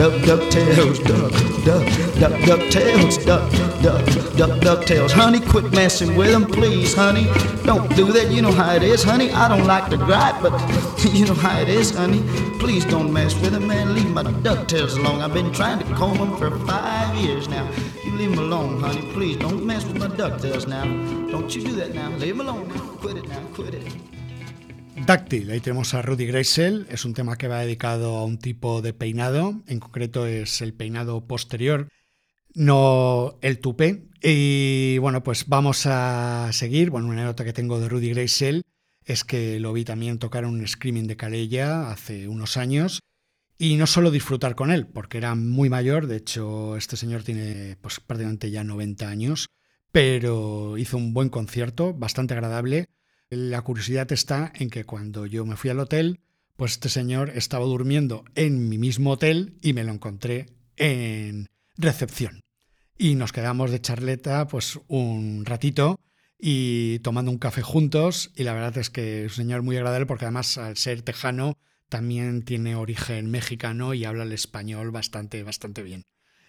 Duck, 0.00 0.24
duck, 0.24 0.40
duck, 0.40 0.50
tails, 0.50 0.98
duck, 1.00 1.30
duck, 1.62 1.86
duck, 2.18 2.46
duck, 2.46 2.70
tails, 2.70 3.18
duck, 3.18 3.52
duck, 3.82 4.34
duck, 4.34 4.60
duck, 4.60 4.86
tails. 4.86 5.12
Honey, 5.12 5.40
quit 5.40 5.70
messing 5.72 6.16
with 6.16 6.30
them, 6.30 6.46
please, 6.46 6.94
honey. 6.94 7.26
Don't 7.64 7.94
do 7.94 8.10
that. 8.12 8.30
You 8.30 8.40
know 8.40 8.50
how 8.50 8.74
it 8.74 8.82
is, 8.82 9.02
honey. 9.02 9.30
I 9.30 9.46
don't 9.48 9.66
like 9.66 9.90
to 9.90 9.98
gripe, 9.98 10.40
but 10.40 10.52
you 11.12 11.26
know 11.26 11.34
how 11.34 11.60
it 11.60 11.68
is, 11.68 11.90
honey. 11.90 12.22
Please 12.58 12.86
don't 12.86 13.12
mess 13.12 13.38
with 13.42 13.52
them, 13.52 13.66
man. 13.66 13.94
Leave 13.94 14.08
my 14.08 14.22
ducktails 14.22 14.96
alone. 14.96 15.20
I've 15.20 15.34
been 15.34 15.52
trying 15.52 15.80
to 15.80 15.94
comb 15.94 16.16
them 16.16 16.34
for 16.38 16.50
five 16.66 17.14
years 17.16 17.48
now. 17.48 17.70
You 18.02 18.12
leave 18.12 18.32
him 18.32 18.38
alone, 18.38 18.80
honey. 18.80 19.02
Please 19.12 19.36
don't 19.36 19.66
mess 19.66 19.84
with 19.84 19.98
my 19.98 20.08
ducktails 20.08 20.66
now. 20.66 20.84
Don't 21.30 21.54
you 21.54 21.62
do 21.62 21.72
that 21.72 21.94
now. 21.94 22.08
Leave 22.16 22.36
him 22.36 22.40
alone. 22.40 22.70
Quit 23.00 23.18
it 23.18 23.28
now. 23.28 23.42
Quit 23.52 23.74
it. 23.74 24.19
Dáctil, 25.06 25.50
ahí 25.50 25.60
tenemos 25.60 25.94
a 25.94 26.02
Rudy 26.02 26.26
Greisel, 26.26 26.86
es 26.90 27.04
un 27.04 27.14
tema 27.14 27.36
que 27.36 27.48
va 27.48 27.60
dedicado 27.60 28.16
a 28.16 28.24
un 28.24 28.38
tipo 28.38 28.80
de 28.82 28.92
peinado, 28.92 29.60
en 29.66 29.80
concreto 29.80 30.26
es 30.26 30.60
el 30.60 30.72
peinado 30.72 31.26
posterior, 31.26 31.88
no 32.54 33.38
el 33.40 33.58
tupé. 33.58 34.04
Y 34.22 34.98
bueno, 34.98 35.22
pues 35.22 35.48
vamos 35.48 35.86
a 35.86 36.50
seguir. 36.52 36.90
Bueno, 36.90 37.08
una 37.08 37.24
nota 37.24 37.44
que 37.44 37.52
tengo 37.52 37.80
de 37.80 37.88
Rudy 37.88 38.10
Greisel 38.10 38.62
es 39.04 39.24
que 39.24 39.58
lo 39.58 39.72
vi 39.72 39.84
también 39.84 40.18
tocar 40.18 40.44
un 40.44 40.66
Screaming 40.66 41.06
de 41.06 41.16
Calella 41.16 41.90
hace 41.90 42.28
unos 42.28 42.56
años 42.56 43.00
y 43.58 43.76
no 43.76 43.86
solo 43.86 44.10
disfrutar 44.10 44.54
con 44.54 44.70
él, 44.70 44.86
porque 44.86 45.18
era 45.18 45.34
muy 45.34 45.68
mayor, 45.68 46.06
de 46.06 46.16
hecho 46.16 46.76
este 46.76 46.96
señor 46.96 47.22
tiene 47.22 47.76
pues 47.80 48.00
prácticamente 48.00 48.50
ya 48.50 48.64
90 48.64 49.08
años, 49.08 49.48
pero 49.92 50.78
hizo 50.78 50.96
un 50.96 51.12
buen 51.12 51.30
concierto, 51.30 51.92
bastante 51.94 52.34
agradable. 52.34 52.86
La 53.30 53.62
curiosidad 53.62 54.10
está 54.10 54.52
en 54.56 54.70
que 54.70 54.84
cuando 54.84 55.24
yo 55.24 55.46
me 55.46 55.54
fui 55.54 55.70
al 55.70 55.78
hotel, 55.78 56.18
pues 56.56 56.72
este 56.72 56.88
señor 56.88 57.30
estaba 57.30 57.64
durmiendo 57.64 58.24
en 58.34 58.68
mi 58.68 58.76
mismo 58.76 59.12
hotel 59.12 59.56
y 59.62 59.72
me 59.72 59.84
lo 59.84 59.92
encontré 59.92 60.46
en 60.76 61.48
recepción. 61.76 62.40
Y 62.98 63.14
nos 63.14 63.30
quedamos 63.30 63.70
de 63.70 63.80
charleta 63.80 64.48
pues 64.48 64.80
un 64.88 65.44
ratito 65.44 66.00
y 66.40 66.98
tomando 67.00 67.30
un 67.30 67.38
café 67.38 67.62
juntos 67.62 68.32
y 68.34 68.42
la 68.42 68.52
verdad 68.52 68.78
es 68.78 68.90
que 68.90 69.26
es 69.26 69.38
un 69.38 69.44
señor 69.44 69.62
muy 69.62 69.76
agradable 69.76 70.06
porque 70.06 70.24
además 70.24 70.58
al 70.58 70.76
ser 70.76 71.02
tejano 71.02 71.56
también 71.88 72.42
tiene 72.42 72.74
origen 72.74 73.30
mexicano 73.30 73.94
y 73.94 74.06
habla 74.06 74.24
el 74.24 74.32
español 74.32 74.90
bastante 74.90 75.44
bastante 75.44 75.84
bien. 75.84 76.02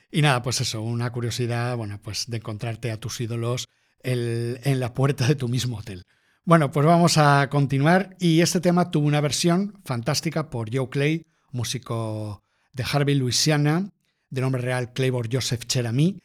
Y 0.10 0.24
nada, 0.24 0.42
pues 0.42 0.62
eso, 0.62 0.82
una 0.82 1.12
curiosidad, 1.12 1.78
bueno, 1.78 2.00
pues 2.02 2.26
de 2.28 2.38
encontrarte 2.38 2.90
a 2.90 3.00
tus 3.00 3.22
ídolos 3.22 3.70
en 4.02 4.80
la 4.80 4.96
puerta 4.96 5.28
de 5.28 5.36
tu 5.36 5.48
mismo 5.48 5.78
hotel. 5.78 6.06
Bueno, 6.44 6.72
pues 6.72 6.86
vamos 6.88 7.18
a 7.18 7.48
continuar. 7.50 8.16
Y 8.20 8.42
este 8.42 8.60
tema 8.62 8.90
tuvo 8.90 9.08
una 9.08 9.22
versión 9.22 9.80
fantástica 9.86 10.50
por 10.50 10.76
Joe 10.76 10.90
Clay, 10.90 11.26
músico 11.52 12.44
de 12.74 12.84
Harvey, 12.84 13.16
Louisiana, 13.16 13.92
de 14.30 14.42
nombre 14.42 14.62
real 14.62 14.92
Claybor 14.94 15.30
Joseph 15.32 15.66
Cherami, 15.66 16.20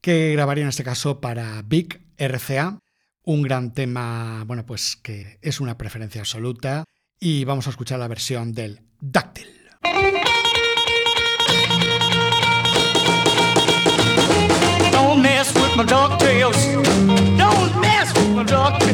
que 0.00 0.32
grabaría 0.32 0.62
en 0.62 0.70
este 0.70 0.84
caso 0.84 1.20
para 1.20 1.60
Big 1.62 2.00
RCA, 2.16 2.78
un 3.22 3.42
gran 3.42 3.74
tema, 3.74 4.44
bueno, 4.46 4.64
pues 4.64 4.96
que 4.96 5.38
es 5.42 5.60
una 5.60 5.76
preferencia 5.76 6.22
absoluta. 6.22 6.84
Y 7.18 7.44
vamos 7.44 7.66
a 7.66 7.70
escuchar 7.70 7.98
la 7.98 8.08
versión 8.08 8.52
del 8.52 8.80
Dáctil. 8.98 9.46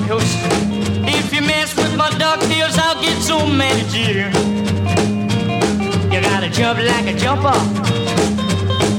My. 0.09 0.23
If 1.09 1.33
you 1.33 1.42
mess 1.42 1.75
with 1.77 1.97
my 1.97 2.11
ducktails, 2.11 2.79
I'll 2.79 3.01
get 3.03 3.21
so 3.23 3.47
mad 3.47 3.77
at 3.77 3.92
you. 3.92 4.31
You 6.12 6.21
gotta 6.21 6.49
jump 6.49 6.79
like 6.79 7.07
a 7.07 7.16
jumper, 7.19 7.59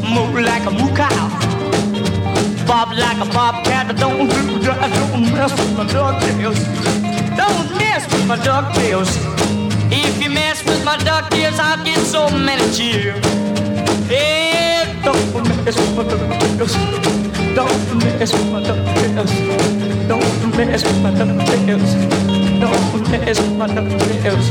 move 0.04 0.34
like 0.44 0.66
a 0.66 0.72
moo 0.72 0.94
cow, 0.96 1.30
bob 2.68 2.90
like 2.98 3.18
a 3.18 3.26
bobcat. 3.34 3.88
but 3.88 3.98
Don't. 3.98 4.28
Don't 4.28 5.32
mess 5.32 5.52
with 5.58 5.78
my 5.78 5.86
ducktails. 5.86 6.60
Don't 7.38 7.78
mess 7.78 8.04
with 8.12 8.28
my 8.28 8.38
ducktails. 8.38 9.10
If 9.92 10.22
you 10.22 10.30
mess 10.30 10.64
with 10.66 10.84
my 10.84 10.98
ducktails, 10.98 11.58
I'll 11.60 11.84
get 11.86 12.00
so 12.00 12.30
mad 12.30 12.60
at 12.60 12.78
you. 12.78 13.14
Yeah, 14.14 14.86
don't 15.04 15.48
mess 15.64 15.76
with 15.78 15.96
my 15.96 16.04
ducktails. 16.04 17.37
Don't 17.58 17.98
mess 18.04 18.32
with 18.34 18.52
my 18.52 18.62
ducktails. 18.62 20.08
Don't 20.08 20.56
mess 20.56 20.84
with 20.84 21.02
my 21.02 21.10
ducktails. 21.10 21.90
Don't 22.62 23.10
mess 23.10 23.42
with 23.42 23.58
my 23.58 23.66
ducktails. 23.66 24.46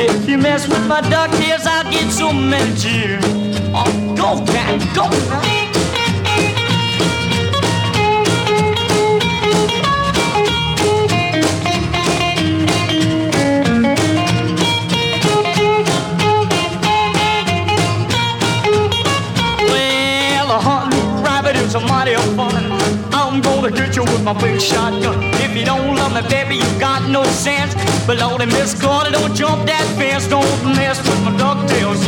If 0.00 0.26
you 0.26 0.38
mess 0.38 0.66
with 0.66 0.86
my 0.86 1.02
ducktails, 1.02 1.66
I'll 1.66 1.84
get 1.92 2.10
so 2.10 2.30
at 2.30 2.82
you. 2.82 3.18
Oh, 3.74 4.14
go, 4.16 4.42
cat, 4.50 4.80
go. 4.96 5.59
With 23.70 24.24
my 24.24 24.32
big 24.32 24.60
shotgun. 24.60 25.22
If 25.44 25.54
you 25.56 25.64
don't 25.64 25.94
love 25.94 26.12
me, 26.12 26.22
baby, 26.28 26.56
you 26.56 26.80
got 26.80 27.08
no 27.08 27.22
sense. 27.24 27.74
But 28.06 28.18
Lordy, 28.18 28.46
Miss 28.46 28.74
Carter, 28.80 29.12
don't 29.12 29.34
jump 29.34 29.66
that 29.66 29.86
fence. 29.96 30.26
Don't 30.26 30.44
mess 30.74 30.98
with 31.06 31.22
my 31.22 31.30
ducktails. 31.38 32.00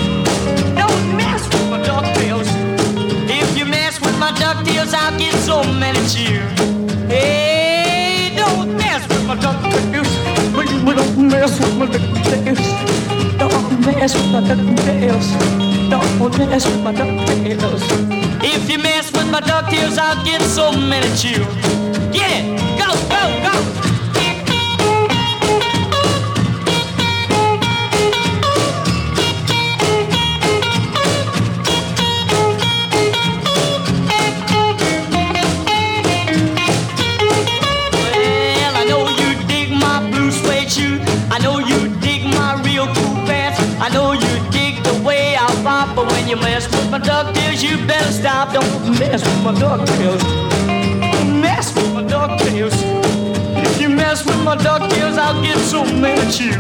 Don't 0.75 1.17
mess 1.17 1.45
with 1.47 1.71
my 1.71 1.79
ducktails. 1.81 2.49
If 3.31 3.57
you 3.57 3.65
mess 3.65 4.01
with 4.01 4.19
my 4.19 4.33
ducktails, 4.33 4.93
I'll 4.93 5.17
get 5.19 5.35
so 5.35 5.63
many 5.63 6.01
you. 6.19 6.41
Hey, 7.07 8.35
don't 8.37 8.77
mess 8.77 9.07
with 9.09 9.25
my 9.27 9.37
ducktails. 9.37 10.11
Don't 10.57 11.31
mess 11.31 11.61
with 11.61 11.77
my 11.77 11.87
ducktails. 11.87 12.63
Don't 13.39 13.87
mess 13.87 14.15
with 14.15 14.33
my 14.33 14.41
ducktails. 14.41 15.27
Don't 15.91 16.39
mess 16.39 16.67
with 16.67 16.83
my 16.83 16.93
ducktails. 16.93 18.22
If 18.45 18.69
you 18.69 18.79
mess 18.79 19.13
with 19.13 19.31
my 19.31 19.41
ducktails, 19.41 19.99
I'll 19.99 20.25
get 20.25 20.43
so 20.43 20.73
at 20.73 21.25
you. 21.25 21.39
Get 22.13 22.31
it! 22.33 22.59
Go, 22.77 22.91
go, 23.09 23.23
go! 23.45 23.92
Better. 48.47 48.61
Don't 48.61 48.99
mess 48.99 49.23
with 49.25 49.43
my 49.45 49.53
ducktails. 49.53 50.23
Don't 51.13 51.41
mess 51.41 51.75
with 51.75 51.93
my 51.95 52.03
ducktails. 52.03 52.75
If 53.57 53.81
you 53.81 53.89
mess 53.89 54.25
with 54.25 54.43
my 54.43 54.57
ducktails, 54.57 55.19
I'll 55.19 55.43
get 55.43 55.59
so 55.59 55.85
mad 55.85 56.19
at 56.19 56.41
you. 56.41 56.53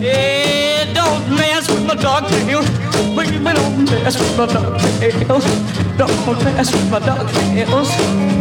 Yeah, 0.00 0.92
don't 0.94 1.36
mess 1.36 1.68
with 1.68 1.86
my 1.86 1.94
ducktails. 1.94 2.66
Please, 3.14 3.30
don't 3.30 3.84
mess 3.90 4.18
with 4.18 4.36
my 4.36 4.46
ducktails. 4.46 5.44
Don't 5.98 6.44
mess 6.44 6.72
with 6.72 6.90
my 6.90 6.98
ducktails. 7.00 7.90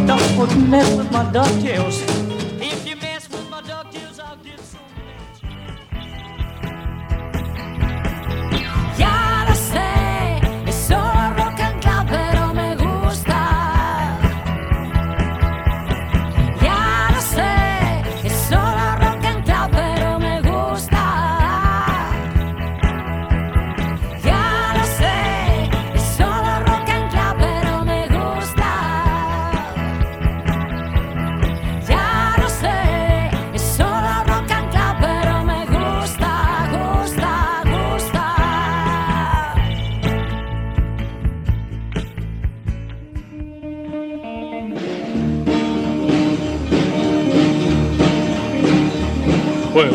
Don't 0.08 0.70
mess 0.70 0.96
with 0.96 1.12
my 1.12 1.24
ducktails. 1.26 2.11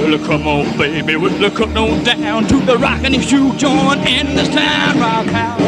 Well, 0.07 0.25
come 0.25 0.47
on, 0.47 0.79
baby, 0.79 1.17
we'll 1.17 1.51
come 1.51 1.77
on 1.77 2.05
down 2.05 2.47
to 2.47 2.61
the 2.61 2.79
rockin' 2.79 3.13
and 3.13 3.25
shoe 3.25 3.53
joint 3.57 4.07
in 4.07 4.37
this 4.37 4.49
town 4.55 5.01
rock 5.01 5.27
house. 5.27 5.61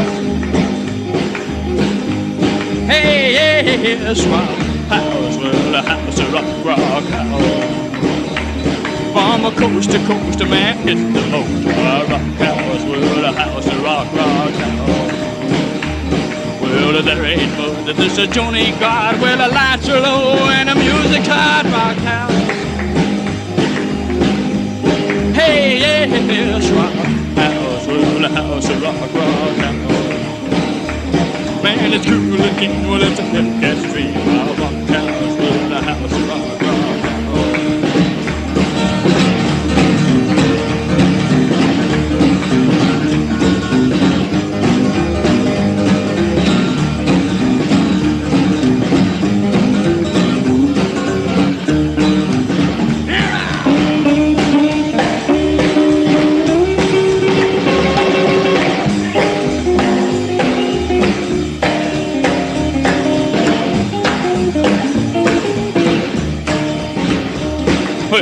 Hey, 2.87 3.33
yes, 3.33 4.25
rock 4.27 4.49
house, 4.87 5.37
well, 5.39 5.73
the 5.73 5.83
house 5.83 6.21
of 6.21 6.33
rock, 6.33 6.65
rock 6.65 7.05
house. 7.11 7.43
From 9.13 9.45
a 9.45 9.51
coast 9.57 9.91
to 9.91 9.99
coast, 10.07 10.41
a 10.41 10.47
man 10.47 10.79
hit 10.87 10.95
the 10.95 11.27
most 11.33 11.65
rock 11.67 12.07
house, 12.39 12.85
well, 12.85 13.21
the 13.21 13.33
house 13.33 13.67
of 13.67 13.83
rock, 13.83 14.07
rock 14.15 14.53
house. 14.53 15.19
Well, 16.63 17.03
there 17.03 17.25
ain't 17.25 17.59
more. 17.59 17.93
This 17.93 18.19
is 18.19 18.29
Johnny 18.29 18.71
God. 18.79 19.21
Well, 19.21 19.37
the 19.37 19.53
lights 19.53 19.89
are 19.89 19.99
low 20.01 20.49
and 20.51 20.69
the 20.69 20.77
music's 20.77 21.27
hot. 21.27 21.65
Rock 21.65 21.97
house. 22.05 22.48
Yes, 26.07 26.71
rock 26.71 26.93
house. 26.93 27.87
The 27.87 28.29
house 28.29 28.71
rock, 28.83 29.15
rock 29.15 29.57
house. 29.57 29.89
Man, 31.63 31.93
it's 31.93 32.07
cool 32.07 32.39
keen. 32.59 32.89
Well, 32.89 33.03
it's 33.03 33.19
a 33.19 33.23
hip 33.23 33.61
cat 33.61 33.77
stream. 33.89 34.15
Rock 34.15 34.57
house. 34.59 34.78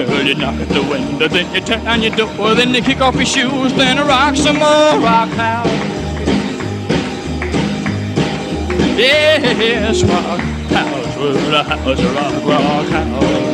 Well, 0.04 0.26
you 0.26 0.34
knock 0.34 0.60
at 0.60 0.68
the 0.68 0.82
window, 0.82 1.26
then 1.26 1.54
you 1.54 1.60
turn 1.62 1.86
on 1.88 2.02
your 2.02 2.14
door, 2.14 2.54
then 2.54 2.74
you 2.74 2.82
kick 2.82 3.00
off 3.00 3.14
your 3.14 3.24
shoes, 3.24 3.72
then 3.72 3.96
rock 4.06 4.36
some 4.36 4.56
more 4.56 5.00
rock 5.00 5.30
house. 5.30 5.66
Yes, 8.98 10.02
rock 10.02 10.40
house, 10.68 11.16
well, 11.16 11.32
the 11.50 11.62
house, 11.62 12.02
rock, 12.02 12.44
rock 12.44 12.86
house. 12.88 13.46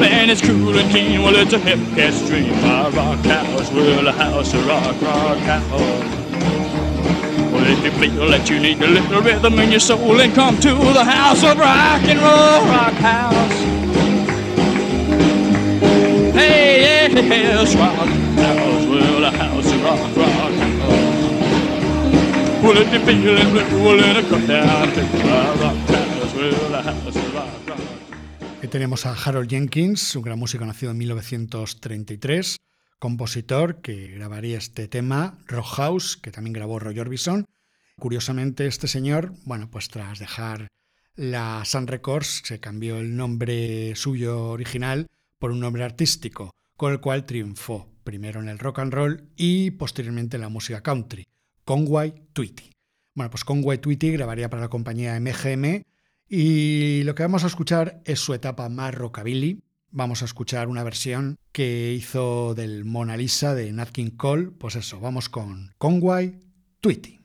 Man, 0.00 0.30
it's 0.30 0.40
cool 0.40 0.76
and 0.76 0.90
keen, 0.90 1.22
well, 1.22 1.36
it's 1.36 1.52
a 1.52 1.58
hip 1.58 1.78
cat 1.94 2.14
dream. 2.26 2.50
my 2.62 2.88
rock 2.88 3.24
house, 3.24 3.70
well, 3.70 4.02
the 4.02 4.10
house, 4.10 4.52
rock, 4.52 5.00
rock 5.00 5.38
house. 5.38 5.70
Well, 7.52 7.66
if 7.66 7.84
you 7.84 7.92
feel 8.00 8.28
that 8.30 8.50
you 8.50 8.58
need 8.58 8.82
a 8.82 8.88
little 8.88 9.22
rhythm 9.22 9.60
in 9.60 9.70
your 9.70 9.80
soul, 9.80 10.16
then 10.16 10.34
come 10.34 10.56
to 10.56 10.74
the 10.74 11.04
house 11.04 11.44
of 11.44 11.56
rock 11.56 12.02
and 12.02 12.18
roll, 12.18 12.66
rock 12.66 12.94
house. 12.94 13.77
Hey, 16.38 17.10
yes, 17.10 17.74
rock 17.74 17.96
house, 19.34 19.66
rock, 19.82 19.98
rock 20.16 20.38
then 22.86 23.02
come 24.28 24.46
down 24.46 24.68
rock 25.58 25.74
house, 26.84 27.16
rock. 27.34 27.78
Aquí 28.58 28.68
tenemos 28.68 29.04
a 29.06 29.14
Harold 29.14 29.50
Jenkins, 29.50 30.14
un 30.14 30.22
gran 30.22 30.38
músico 30.38 30.64
nacido 30.64 30.92
en 30.92 30.98
1933, 30.98 32.58
compositor 33.00 33.80
que 33.80 34.06
grabaría 34.06 34.58
este 34.58 34.86
tema, 34.86 35.38
Rock 35.48 35.66
House, 35.74 36.16
que 36.16 36.30
también 36.30 36.52
grabó 36.52 36.78
Roy 36.78 37.00
Orbison. 37.00 37.46
Curiosamente, 37.98 38.68
este 38.68 38.86
señor, 38.86 39.32
bueno, 39.44 39.68
pues 39.72 39.88
tras 39.88 40.20
dejar 40.20 40.68
la 41.16 41.64
Sun 41.64 41.88
Records, 41.88 42.42
se 42.44 42.60
cambió 42.60 42.98
el 42.98 43.16
nombre 43.16 43.96
suyo 43.96 44.50
original 44.50 45.08
por 45.38 45.50
un 45.50 45.60
nombre 45.60 45.84
artístico, 45.84 46.50
con 46.76 46.92
el 46.92 47.00
cual 47.00 47.26
triunfó 47.26 47.88
primero 48.04 48.40
en 48.40 48.48
el 48.48 48.58
rock 48.58 48.78
and 48.80 48.92
roll 48.92 49.28
y 49.36 49.70
posteriormente 49.72 50.36
en 50.36 50.42
la 50.42 50.48
música 50.48 50.82
country, 50.82 51.24
Conway 51.64 52.14
Twitty. 52.32 52.70
Bueno, 53.14 53.30
pues 53.30 53.44
Conway 53.44 53.78
Twitty 53.78 54.12
grabaría 54.12 54.48
para 54.48 54.62
la 54.62 54.68
compañía 54.68 55.18
MGM 55.20 55.82
y 56.28 57.02
lo 57.04 57.14
que 57.14 57.22
vamos 57.22 57.44
a 57.44 57.48
escuchar 57.48 58.00
es 58.04 58.20
su 58.20 58.34
etapa 58.34 58.68
más 58.68 58.94
rockabilly. 58.94 59.62
Vamos 59.90 60.22
a 60.22 60.26
escuchar 60.26 60.68
una 60.68 60.84
versión 60.84 61.36
que 61.50 61.92
hizo 61.94 62.54
del 62.54 62.84
Mona 62.84 63.16
Lisa 63.16 63.54
de 63.54 63.72
Nat 63.72 63.90
King 63.90 64.10
Cole. 64.10 64.50
Pues 64.50 64.76
eso, 64.76 65.00
vamos 65.00 65.28
con 65.28 65.72
Conway 65.78 66.38
Twitty. 66.80 67.18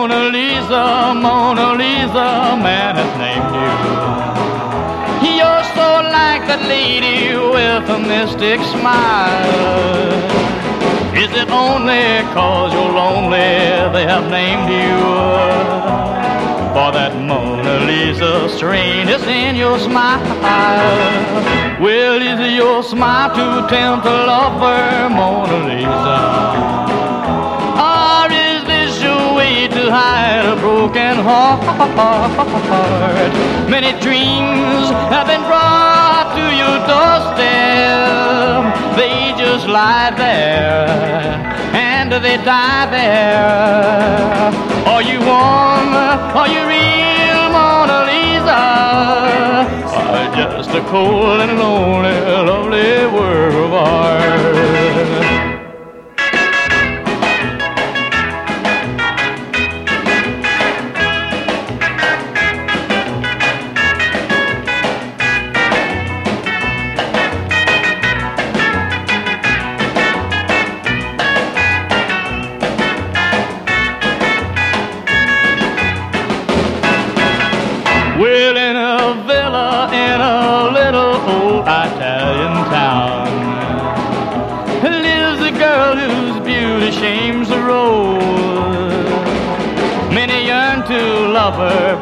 Mona 0.00 0.30
Lisa, 0.30 1.12
Mona 1.14 1.74
Lisa, 1.74 2.56
man 2.56 2.96
has 2.96 3.12
named 3.20 3.52
you. 3.60 5.36
You're 5.36 5.64
so 5.76 5.88
like 6.08 6.48
that 6.48 6.62
lady 6.66 7.36
with 7.36 7.84
a 7.86 7.98
mystic 7.98 8.60
smile. 8.72 10.16
Is 11.14 11.30
it 11.36 11.50
only 11.50 12.24
cause 12.32 12.72
you're 12.72 12.94
lonely 12.96 13.52
they 13.92 14.06
have 14.08 14.24
named 14.30 14.72
you? 14.72 14.96
For 16.72 16.90
that 16.96 17.12
Mona 17.20 17.84
Lisa 17.84 18.48
strain 18.56 19.06
is 19.06 19.22
in 19.24 19.54
your 19.54 19.78
smile. 19.78 20.24
Well, 21.78 22.22
is 22.22 22.56
your 22.56 22.82
smile 22.82 23.28
to 23.36 23.68
tempt 23.68 24.06
a 24.06 24.16
lover, 24.32 25.10
Mona 25.10 25.58
Lisa? 25.68 26.99
To 29.60 29.90
hide 29.90 30.46
a 30.46 30.56
broken 30.56 31.16
heart? 31.22 31.60
Many 33.68 33.92
dreams 34.00 34.88
have 35.12 35.26
been 35.26 35.42
brought 35.42 36.32
to 36.34 36.44
your 36.60 36.80
doorstep. 36.88 38.72
They 38.96 39.34
just 39.36 39.68
lie 39.68 40.12
there 40.16 40.88
and 41.76 42.10
they 42.10 42.38
die 42.38 42.86
there. 42.90 44.50
Are 44.88 45.02
you 45.02 45.20
warm? 45.20 45.94
Are 46.40 46.48
you 46.48 46.62
real, 46.66 47.50
Mona 47.52 48.06
Lisa? 48.10 48.64
Or 50.08 50.26
just 50.34 50.70
a 50.70 50.80
cold 50.88 51.40
and 51.40 51.58
lonely, 51.58 52.18
lovely 52.48 53.06
world 53.14 53.54
of 53.54 53.72
art? 53.74 54.19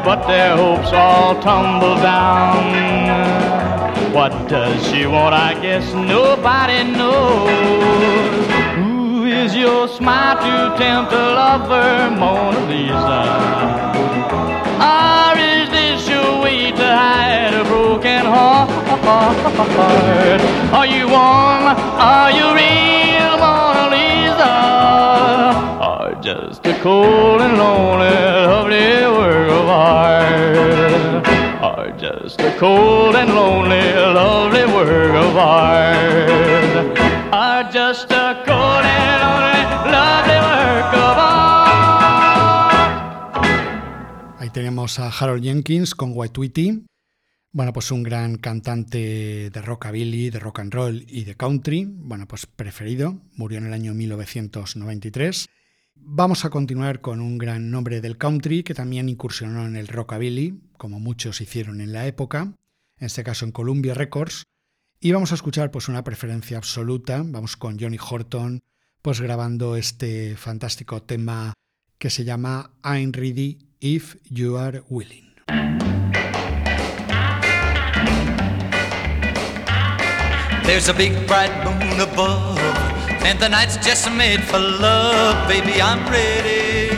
But 0.08 0.26
their 0.26 0.56
hopes 0.56 0.90
all 0.90 1.38
tumble 1.42 1.96
down. 1.96 2.64
What 4.14 4.32
does 4.48 4.78
she 4.88 5.04
want? 5.06 5.34
I 5.34 5.52
guess 5.60 5.92
nobody 5.92 6.82
knows. 6.96 8.46
Who 8.78 9.26
is 9.26 9.54
your 9.54 9.86
smile 9.86 10.36
to 10.44 10.78
tempt 10.78 11.12
a 11.12 11.26
lover, 11.40 12.08
Mona 12.20 12.60
Lisa? 12.70 13.22
Or 14.80 15.36
is 15.52 15.68
this 15.76 16.08
your 16.08 16.40
way 16.40 16.72
to 16.72 16.86
hide 17.00 17.52
a 17.52 17.64
broken 17.64 18.24
heart? 18.24 18.70
Are 20.72 20.86
you 20.86 21.06
warm? 21.06 21.64
Are 22.10 22.30
you 22.38 22.46
real, 22.62 23.36
Mona 23.44 23.84
Lisa? 23.94 24.18
Just 26.20 26.66
a 26.66 26.74
cold 26.82 27.40
and 27.40 27.56
lonely, 27.56 28.10
lovely 28.10 29.06
work 29.06 29.50
of 29.50 29.68
art? 29.68 31.24
Or 31.62 31.92
just 31.96 32.40
a 32.40 32.56
cold 32.58 33.14
and 33.14 33.32
lonely, 33.34 33.92
lovely 33.94 34.66
work 34.66 35.14
of 35.14 35.36
art? 35.36 36.28
Or 37.32 37.62
just 37.72 38.10
a 38.10 38.42
cold 38.44 38.84
and 38.84 39.22
lonely, 39.22 39.62
lovely 39.92 40.38
work 40.42 40.92
of 40.92 41.18
art? 41.18 41.38
Ahí 44.40 44.50
tenemos 44.50 44.98
a 44.98 45.10
Harold 45.10 45.44
Jenkins 45.44 45.94
con 45.94 46.10
White 46.14 46.32
Tweety. 46.32 46.84
Bueno, 47.52 47.72
pues 47.72 47.92
un 47.92 48.02
gran 48.02 48.38
cantante 48.38 49.50
de 49.50 49.62
rockabilly, 49.62 50.30
de 50.30 50.40
rock 50.40 50.58
and 50.58 50.74
roll 50.74 51.04
y 51.06 51.22
de 51.24 51.36
country. 51.36 51.86
Bueno, 51.88 52.26
pues 52.26 52.46
preferido. 52.46 53.22
Murió 53.36 53.58
en 53.58 53.66
el 53.66 53.72
año 53.72 53.94
1993. 53.94 55.48
Vamos 56.00 56.44
a 56.44 56.50
continuar 56.50 57.00
con 57.00 57.20
un 57.20 57.38
gran 57.38 57.70
nombre 57.70 58.00
del 58.00 58.18
country 58.18 58.62
que 58.62 58.74
también 58.74 59.08
incursionó 59.08 59.66
en 59.66 59.76
el 59.76 59.88
rockabilly, 59.88 60.60
como 60.76 61.00
muchos 61.00 61.40
hicieron 61.40 61.80
en 61.80 61.92
la 61.92 62.06
época, 62.06 62.54
en 62.98 63.06
este 63.06 63.24
caso 63.24 63.44
en 63.44 63.52
Columbia 63.52 63.94
Records, 63.94 64.44
Y 65.00 65.12
vamos 65.12 65.30
a 65.30 65.36
escuchar 65.36 65.70
pues 65.70 65.88
una 65.88 66.02
preferencia 66.02 66.56
absoluta, 66.56 67.22
vamos 67.24 67.56
con 67.56 67.78
Johnny 67.78 67.98
Horton, 67.98 68.62
pues 69.00 69.20
grabando 69.20 69.76
este 69.76 70.36
fantástico 70.36 71.02
tema 71.02 71.54
que 71.98 72.10
se 72.10 72.24
llama 72.24 72.72
I'm 72.82 73.12
Ready 73.12 73.58
If 73.78 74.16
You 74.28 74.56
Are 74.56 74.82
Willing. 74.88 75.28
And 83.28 83.38
the 83.38 83.48
night's 83.48 83.76
just 83.76 84.10
made 84.10 84.42
for 84.42 84.58
love. 84.58 85.36
Baby, 85.46 85.82
I'm 85.82 86.02
ready 86.08 86.96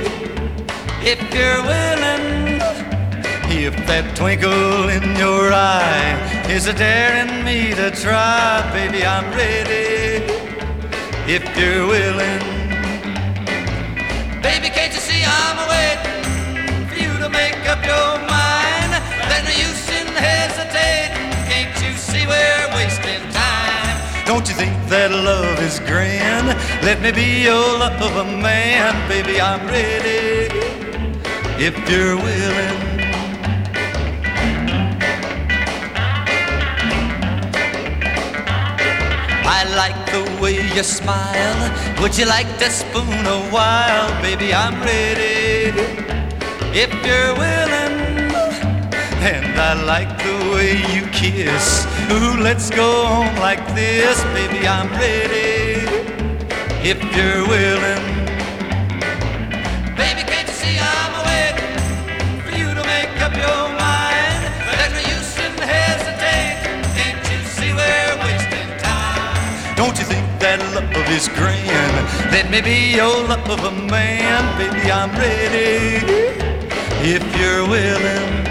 if 1.13 1.21
you're 1.35 1.63
willing. 1.73 2.61
If 3.67 3.75
that 3.89 4.15
twinkle 4.15 4.89
in 4.97 5.05
your 5.17 5.53
eye 5.53 6.15
is 6.49 6.69
a 6.69 6.73
daring 6.73 7.45
me 7.45 7.75
to 7.75 7.91
try, 7.91 8.63
baby, 8.73 9.05
I'm 9.05 9.29
ready 9.43 10.23
if 11.37 11.43
you're 11.59 11.89
willing. 11.89 12.43
Baby, 14.41 14.69
Don't 24.31 24.49
you 24.49 24.55
think 24.55 24.77
that 24.87 25.11
love 25.11 25.59
is 25.59 25.81
grand? 25.81 26.47
Let 26.87 27.03
me 27.03 27.11
be 27.11 27.43
your 27.43 27.67
lover 27.83 28.23
man, 28.23 28.95
baby. 29.09 29.41
I'm 29.41 29.67
ready 29.67 30.47
if 31.59 31.75
you're 31.91 32.15
willing. 32.15 32.79
I 39.43 39.67
like 39.75 39.99
the 40.15 40.23
way 40.41 40.63
you 40.77 40.85
smile. 40.85 41.63
Would 42.01 42.17
you 42.17 42.27
like 42.27 42.47
to 42.59 42.71
spoon 42.71 43.27
a 43.27 43.41
while? 43.51 44.15
Baby, 44.23 44.55
I'm 44.55 44.81
ready 44.81 45.75
if 46.71 46.91
you're 47.05 47.35
willing. 47.35 48.31
And 49.27 49.59
I 49.59 49.75
like 49.83 50.23
the 50.23 50.55
way 50.55 50.79
you 50.95 51.03
kiss. 51.11 51.90
Ooh, 52.13 52.37
let's 52.43 52.71
go 52.71 53.05
on 53.05 53.37
like 53.37 53.65
this. 53.73 54.21
Baby, 54.35 54.67
I'm 54.67 54.91
ready 54.99 55.87
if 56.83 56.99
you're 57.15 57.47
willing. 57.47 58.03
Baby, 59.95 60.23
can't 60.27 60.49
you 60.49 60.55
see 60.55 60.77
I'm 60.81 61.15
waiting 61.31 61.77
for 62.43 62.51
you 62.51 62.75
to 62.75 62.83
make 62.95 63.15
up 63.23 63.33
your 63.37 63.63
mind? 63.79 64.43
But 64.67 64.75
There's 64.79 64.95
no 64.99 65.03
use 65.17 65.39
in 65.39 65.55
hesitating. 65.63 66.83
Can't 66.99 67.23
you 67.31 67.41
see 67.47 67.73
we're 67.79 68.17
wasting 68.27 68.71
time? 68.83 69.77
Don't 69.77 69.97
you 69.97 70.05
think 70.05 70.27
that 70.41 70.59
love 70.75 71.11
is 71.11 71.29
grand? 71.29 71.95
Let 72.33 72.51
me 72.51 72.61
be 72.61 72.97
your 72.97 73.23
lover 73.29 73.71
man. 73.71 74.43
Baby, 74.59 74.91
I'm 74.91 75.13
ready 75.13 76.03
if 77.07 77.23
you're 77.39 77.69
willing. 77.69 78.50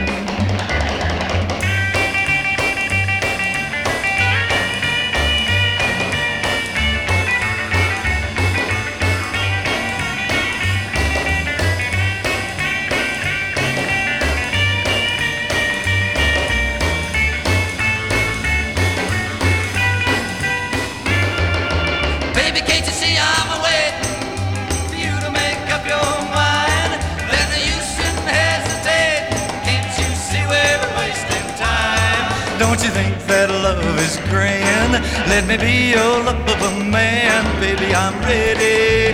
Let 35.30 35.46
me 35.46 35.58
be 35.58 35.92
your 35.92 36.24
lover 36.24 36.84
man, 36.84 37.46
baby. 37.62 37.94
I'm 37.94 38.20
ready 38.22 39.14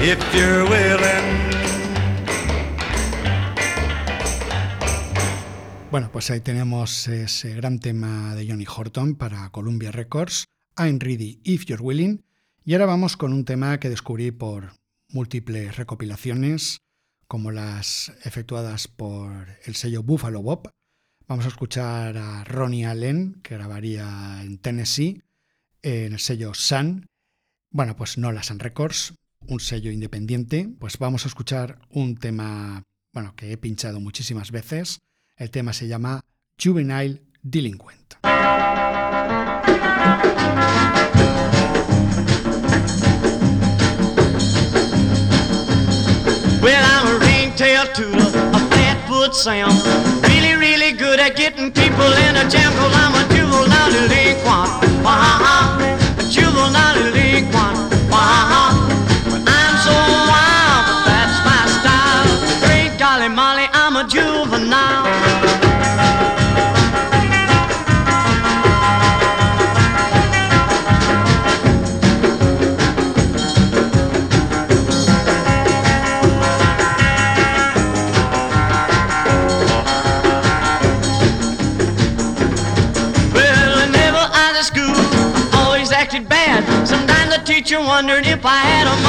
if 0.00 0.18
you're 0.34 0.64
willing. 0.64 1.52
Bueno, 5.90 6.10
pues 6.10 6.30
ahí 6.30 6.40
tenemos 6.40 7.06
ese 7.08 7.54
gran 7.54 7.78
tema 7.78 8.34
de 8.34 8.48
Johnny 8.48 8.64
Horton 8.64 9.14
para 9.14 9.50
Columbia 9.50 9.92
Records, 9.92 10.46
I'm 10.78 10.98
Ready 10.98 11.40
If 11.44 11.66
You're 11.66 11.82
Willing, 11.82 12.24
y 12.64 12.72
ahora 12.72 12.86
vamos 12.86 13.18
con 13.18 13.34
un 13.34 13.44
tema 13.44 13.78
que 13.78 13.90
descubrí 13.90 14.30
por 14.30 14.72
múltiples 15.08 15.76
recopilaciones, 15.76 16.78
como 17.28 17.50
las 17.50 18.14
efectuadas 18.24 18.88
por 18.88 19.48
el 19.66 19.74
sello 19.74 20.02
Buffalo 20.02 20.40
Bob. 20.40 20.70
Vamos 21.28 21.44
a 21.44 21.48
escuchar 21.48 22.16
a 22.16 22.44
Ronnie 22.44 22.86
Allen, 22.86 23.40
que 23.42 23.54
grabaría 23.54 24.40
en 24.42 24.58
Tennessee, 24.58 25.22
en 25.82 26.12
el 26.12 26.18
sello 26.18 26.54
Sun. 26.54 27.06
Bueno, 27.70 27.96
pues 27.96 28.18
no 28.18 28.32
la 28.32 28.42
Sun 28.42 28.58
Records, 28.58 29.14
un 29.40 29.60
sello 29.60 29.90
independiente. 29.90 30.68
Pues 30.78 30.98
vamos 30.98 31.24
a 31.24 31.28
escuchar 31.28 31.78
un 31.90 32.16
tema, 32.16 32.82
bueno, 33.12 33.34
que 33.34 33.52
he 33.52 33.56
pinchado 33.56 34.00
muchísimas 34.00 34.50
veces. 34.50 35.00
El 35.36 35.50
tema 35.50 35.72
se 35.72 35.88
llama 35.88 36.20
Juvenile 36.62 37.22
Delinquent. 37.42 38.16
Ringtail 47.20 47.86
flatfoot. 48.70 50.31
Good 51.12 51.20
at 51.20 51.36
getting 51.36 51.70
people 51.70 52.10
in 52.24 52.36
a 52.36 52.48
jam, 52.48 52.72
cause 52.72 52.94
I'm 52.96 53.12
a 53.12 53.28
juvenile 53.28 53.92
delinquent. 53.92 55.71
If 88.42 88.46
I 88.46 88.56
had 88.56 88.88
a 88.88 89.01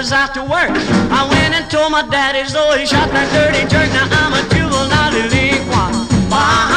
was 0.00 0.12
out 0.12 0.32
to 0.32 0.40
work. 0.40 0.72
I 1.12 1.28
went 1.28 1.52
and 1.52 1.70
told 1.70 1.92
my 1.92 2.00
daddy, 2.00 2.48
so 2.48 2.72
he 2.72 2.86
shot 2.86 3.10
that 3.12 3.28
dirty 3.36 3.68
jerk. 3.68 3.84
Now 3.92 4.08
I'm 4.08 4.32
a 4.32 4.40
juvenile 4.48 5.12
delinquent. 5.12 6.08
Bah-ha, 6.32 6.69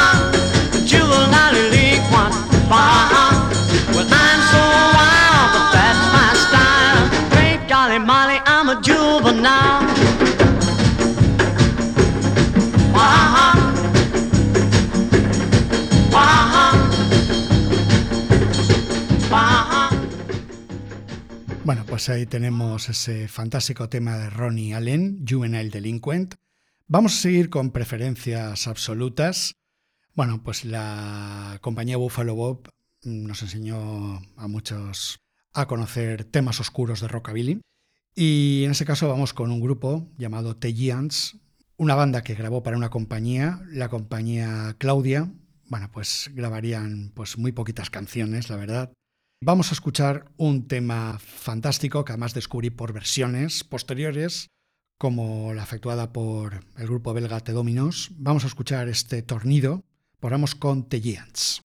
pues 21.94 22.10
ahí 22.10 22.26
tenemos 22.26 22.90
ese 22.90 23.28
fantástico 23.28 23.88
tema 23.88 24.18
de 24.18 24.32
Ronnie 24.32 24.74
Allen, 24.74 25.24
Juvenile 25.30 25.70
Delinquent, 25.70 26.34
Vamos 26.88 27.14
a 27.16 27.22
seguir 27.22 27.52
con 27.52 27.70
preferencias 27.70 28.66
absolutas. 28.66 29.58
Bueno, 30.16 30.42
pues 30.44 30.66
la 30.66 31.60
compañía 31.62 31.98
Buffalo 31.98 32.34
Bob 32.34 32.68
nos 33.04 33.44
enseñó 33.44 34.24
a 34.38 34.48
muchos 34.48 35.20
a 35.54 35.68
conocer 35.68 36.24
temas 36.24 36.60
oscuros 36.60 37.00
de 37.00 37.10
rockabilly. 37.10 37.62
Y 38.16 38.64
en 38.66 38.72
ese 38.72 38.86
caso 38.86 39.08
vamos 39.08 39.36
con 39.36 39.52
un 39.52 39.62
grupo 39.62 40.10
llamado 40.18 40.58
The 40.58 40.74
Giants, 40.74 41.38
una 41.78 41.94
banda 41.94 42.24
que 42.24 42.34
grabó 42.34 42.64
para 42.64 42.76
una 42.76 42.90
compañía, 42.90 43.62
la 43.68 43.90
compañía 43.90 44.78
Claudia. 44.80 45.32
Bueno, 45.68 45.92
pues 45.92 46.32
grabarían 46.34 47.12
pues 47.14 47.38
muy 47.38 47.52
poquitas 47.52 47.92
canciones, 47.92 48.50
la 48.50 48.56
verdad. 48.56 48.92
Vamos 49.46 49.72
a 49.72 49.74
escuchar 49.74 50.24
un 50.38 50.70
tema 50.70 51.20
fantástico 51.20 52.06
que 52.06 52.14
además 52.14 52.34
descubrí 52.34 52.70
por 52.70 52.94
versiones 52.94 53.66
posteriores, 53.66 54.48
como 54.98 55.54
la 55.54 55.64
efectuada 55.64 56.14
por 56.14 56.64
el 56.78 56.88
grupo 56.88 57.14
belga 57.14 57.42
The 57.42 57.52
Dominos. 57.52 58.12
Vamos 58.16 58.46
a 58.46 58.48
escuchar 58.48 58.88
este 58.88 59.22
tornido. 59.22 59.84
Vamos 60.22 60.56
con 60.56 60.88
The 60.88 61.02
Giants. 61.02 61.62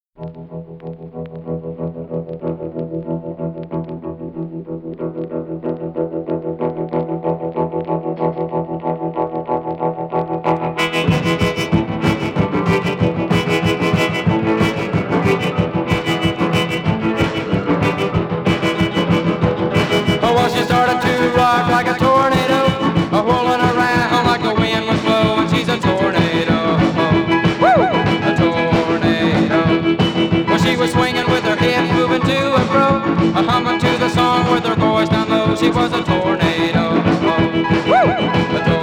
Woo! 37.89 38.78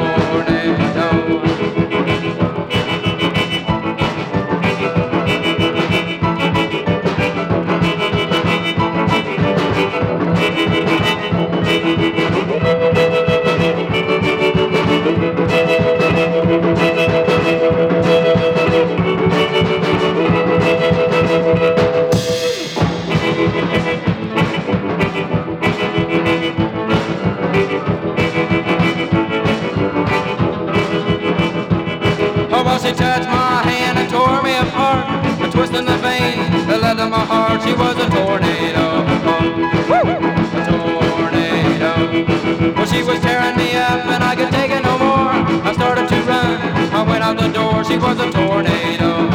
Was 48.06 48.20
a 48.20 48.30
tornado. 48.30 49.30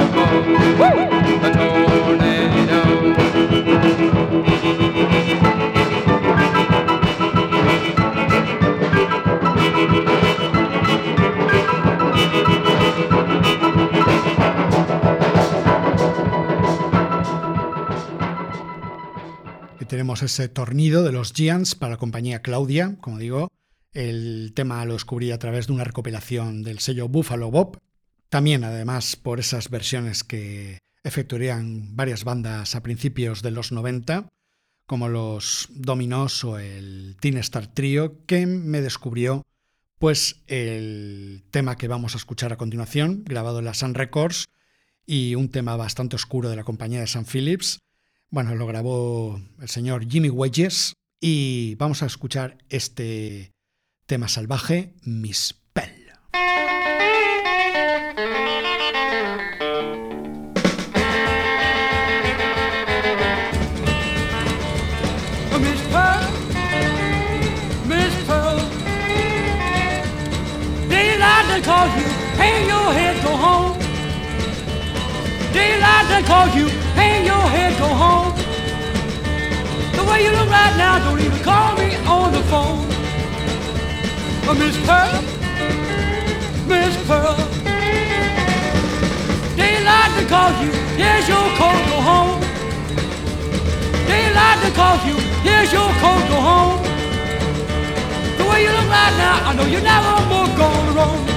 A 1.43 1.53
tornado. 1.53 2.61
Y 19.81 19.85
tenemos 19.87 20.23
ese 20.23 20.49
tornido 20.49 21.03
de 21.03 21.11
los 21.11 21.33
Giants 21.33 21.75
para 21.75 21.93
la 21.93 21.97
compañía 21.97 22.41
Claudia, 22.43 22.97
como 23.01 23.19
digo. 23.19 23.49
El 23.93 24.53
tema 24.55 24.85
lo 24.85 24.93
descubrí 24.93 25.33
a 25.33 25.39
través 25.41 25.67
de 25.67 25.73
una 25.73 25.83
recopilación 25.83 26.63
del 26.63 26.79
sello 26.79 27.09
Buffalo 27.09 27.51
Bob. 27.51 27.81
También, 28.31 28.63
además, 28.63 29.17
por 29.17 29.41
esas 29.41 29.71
versiones 29.71 30.23
que 30.23 30.79
efectuarían 31.03 31.97
varias 31.97 32.23
bandas 32.23 32.77
a 32.77 32.83
principios 32.83 33.43
de 33.43 33.51
los 33.51 33.73
90, 33.73 34.29
como 34.87 35.09
los 35.09 35.69
Dominos 35.71 36.45
o 36.45 36.59
el 36.59 37.17
Teen 37.21 37.39
Star 37.39 37.67
Trio, 37.67 38.25
que 38.27 38.47
me 38.47 38.81
descubrió 38.81 39.43
pues 39.99 40.41
el 40.47 41.43
tema 41.51 41.77
que 41.77 41.89
vamos 41.89 42.15
a 42.15 42.19
escuchar 42.19 42.53
a 42.53 42.57
continuación, 42.57 43.23
grabado 43.27 43.59
en 43.59 43.67
la 43.67 43.75
Sun 43.75 43.95
Records, 43.95 44.47
y 45.05 45.35
un 45.35 45.51
tema 45.51 45.77
bastante 45.77 46.17
oscuro 46.17 46.49
de 46.49 46.57
la 46.57 46.65
compañía 46.65 47.01
de 47.01 47.07
San 47.09 47.27
Phillips. 47.27 47.81
Bueno, 48.31 48.55
lo 48.55 48.67
grabó 48.67 49.41
el 49.61 49.69
señor 49.69 50.09
Jimmy 50.09 50.31
Wedges 50.31 50.95
y 51.21 51.75
vamos 51.75 52.03
a 52.03 52.07
escuchar 52.07 52.59
este 52.69 53.51
tema 54.07 54.29
salvaje, 54.29 54.95
Miss 55.03 55.55
Pell. 55.73 56.13
Call 71.71 71.87
you, 71.89 72.09
hang 72.41 72.67
your 72.67 72.93
head, 72.93 73.23
go 73.23 73.37
home. 73.37 73.79
Daylight 75.53 76.57
you, 76.57 76.69
hang 76.97 77.25
your 77.27 77.47
head, 77.55 77.79
go 77.79 77.87
home. 77.87 78.35
The 79.95 80.03
way 80.11 80.25
you 80.25 80.31
look 80.31 80.49
right 80.49 80.77
now, 80.77 80.99
don't 80.99 81.21
even 81.21 81.43
call 81.43 81.77
me 81.77 81.97
on 82.07 82.33
the 82.33 82.43
phone. 82.45 82.89
Oh, 84.49 84.55
Miss 84.59 84.77
Pearl, 84.87 85.23
Miss 86.67 86.97
Pearl. 87.07 87.60
They 89.61 90.27
call 90.27 90.51
you, 90.63 90.71
here's 90.97 91.29
your 91.29 91.47
coat, 91.57 91.81
go 91.91 92.01
home. 92.01 92.41
They 94.63 94.71
call 94.73 94.97
you, 95.07 95.17
here's 95.43 95.73
your 95.73 95.89
coat, 96.03 96.23
go 96.29 96.39
home. 96.41 96.83
The 98.37 98.45
way 98.45 98.63
you 98.65 98.71
look 98.71 98.89
right 98.89 99.15
now, 99.17 99.49
I 99.49 99.55
know 99.55 99.65
you're 99.65 99.81
never 99.81 100.27
more 100.29 100.47
gonna 100.57 100.93
roam. 100.93 101.30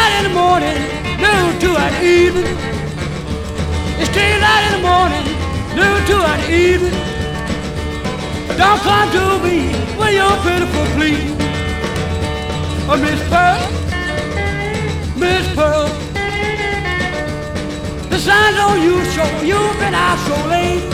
Daylight 0.00 0.24
in 0.24 0.32
the 0.32 0.40
morning, 0.40 0.78
noon 1.20 1.60
to 1.60 1.76
an 1.76 1.92
evening. 2.02 2.56
It's 4.00 4.08
daylight 4.14 4.64
in 4.68 4.72
the 4.80 4.84
morning, 4.88 5.26
noon 5.76 6.00
to 6.08 6.16
an 6.24 6.40
evening. 6.50 6.96
Don't 8.56 8.80
come 8.80 9.10
to 9.12 9.24
me 9.44 9.68
with 10.00 10.14
your 10.16 10.34
pitiful 10.40 10.86
plea. 10.96 11.20
Oh, 12.88 12.96
Miss 12.96 13.20
Pearl, 13.28 13.60
Miss 15.20 15.46
Pearl. 15.54 15.88
The 18.08 18.18
signs 18.18 18.56
on 18.56 18.80
you 18.80 19.04
show 19.12 19.28
you've 19.44 19.78
been 19.80 19.94
out 19.94 20.18
so 20.24 20.36
late. 20.48 20.88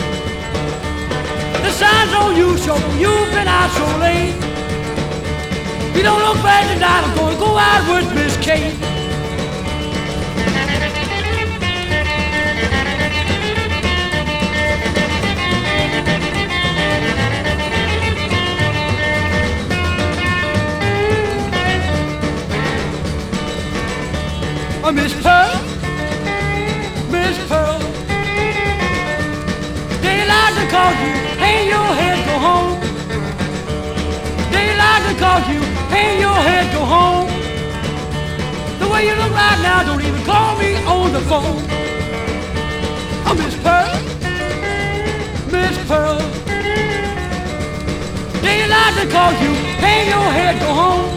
The 1.63 1.71
signs 1.71 2.11
on 2.11 2.35
you 2.35 2.57
show 2.57 2.75
you've 2.99 3.31
been 3.31 3.47
out 3.47 3.71
so 3.71 3.87
late. 4.03 4.35
You 5.95 6.03
don't 6.03 6.19
look 6.19 6.43
bad 6.43 6.67
tonight, 6.73 7.03
I'm 7.07 7.15
gonna 7.15 7.39
go 7.39 7.57
out 7.57 7.87
with 7.87 8.13
Miss 8.13 8.35
Kate. 8.45 8.96
Oh, 24.89 24.91
Miss 24.93 25.11
Pearl, 25.21 25.51
Miss 27.11 27.37
Pearl. 27.49 27.77
Daylight 29.99 30.53
to 30.55 30.65
call 30.71 30.91
you, 31.03 31.11
hang 31.43 31.67
your 31.67 31.89
head, 31.99 32.17
go 32.23 32.39
home. 32.39 32.79
They 34.49 34.77
like 34.79 35.03
to 35.09 35.13
call 35.19 35.39
you, 35.51 35.59
hang 35.91 36.21
your 36.21 36.39
head, 36.39 36.71
go 36.71 36.85
home. 36.85 37.27
The 38.79 38.87
way 38.87 39.07
you 39.07 39.15
look 39.15 39.33
right 39.33 39.59
now, 39.61 39.83
don't 39.83 40.01
even 40.01 40.23
call 40.23 40.57
me 40.57 40.77
on 40.85 41.11
the 41.11 41.19
phone. 41.27 41.59
Oh, 43.27 43.35
Miss 43.35 43.55
Pearl, 43.59 43.91
Miss 45.51 45.75
Pearl. 45.89 46.23
Daylight 48.39 48.93
to 49.03 49.05
call 49.11 49.33
you, 49.43 49.51
hang 49.83 50.07
your 50.07 50.31
head, 50.31 50.55
go 50.61 50.73
home. 50.73 51.11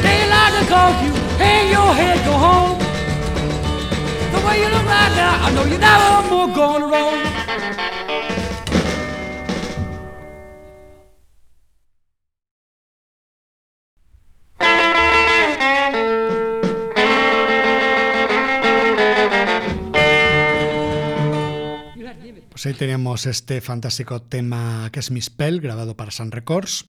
Daylight 0.00 0.52
to 0.56 0.64
call 0.72 0.92
you, 1.04 1.17
go 2.24 2.32
home. 2.32 2.78
I 5.40 5.50
know 5.54 5.64
you're. 5.64 5.88
Pues 22.58 22.66
ahí 22.66 22.74
teníamos 22.74 23.26
este 23.26 23.60
fantástico 23.60 24.20
tema 24.20 24.90
que 24.90 24.98
es 24.98 25.12
Miss 25.12 25.30
Pell, 25.30 25.60
grabado 25.60 25.96
para 25.96 26.10
Sun 26.10 26.32
Records. 26.32 26.86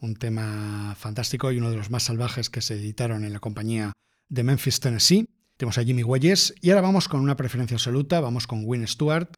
Un 0.00 0.14
tema 0.14 0.94
fantástico 0.96 1.50
y 1.50 1.58
uno 1.58 1.70
de 1.70 1.76
los 1.76 1.90
más 1.90 2.04
salvajes 2.04 2.50
que 2.50 2.60
se 2.60 2.74
editaron 2.74 3.24
en 3.24 3.32
la 3.32 3.40
compañía 3.40 3.92
de 4.28 4.42
Memphis, 4.44 4.80
Tennessee. 4.80 5.26
Tenemos 5.56 5.78
a 5.78 5.84
Jimmy 5.84 6.04
Welles 6.04 6.54
y 6.60 6.70
ahora 6.70 6.82
vamos 6.82 7.08
con 7.08 7.20
una 7.20 7.36
preferencia 7.36 7.74
absoluta, 7.74 8.20
vamos 8.20 8.46
con 8.46 8.62
Win 8.64 8.86
Stewart, 8.86 9.28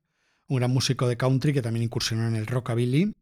un 0.49 0.59
gran 0.59 0.71
músico 0.71 1.09
de 1.09 1.17
country 1.17 1.55
que 1.55 1.63
también 1.63 1.85
incursionó 1.85 2.29
en 2.29 2.37
el 2.37 2.47
rockabilly. 2.47 3.13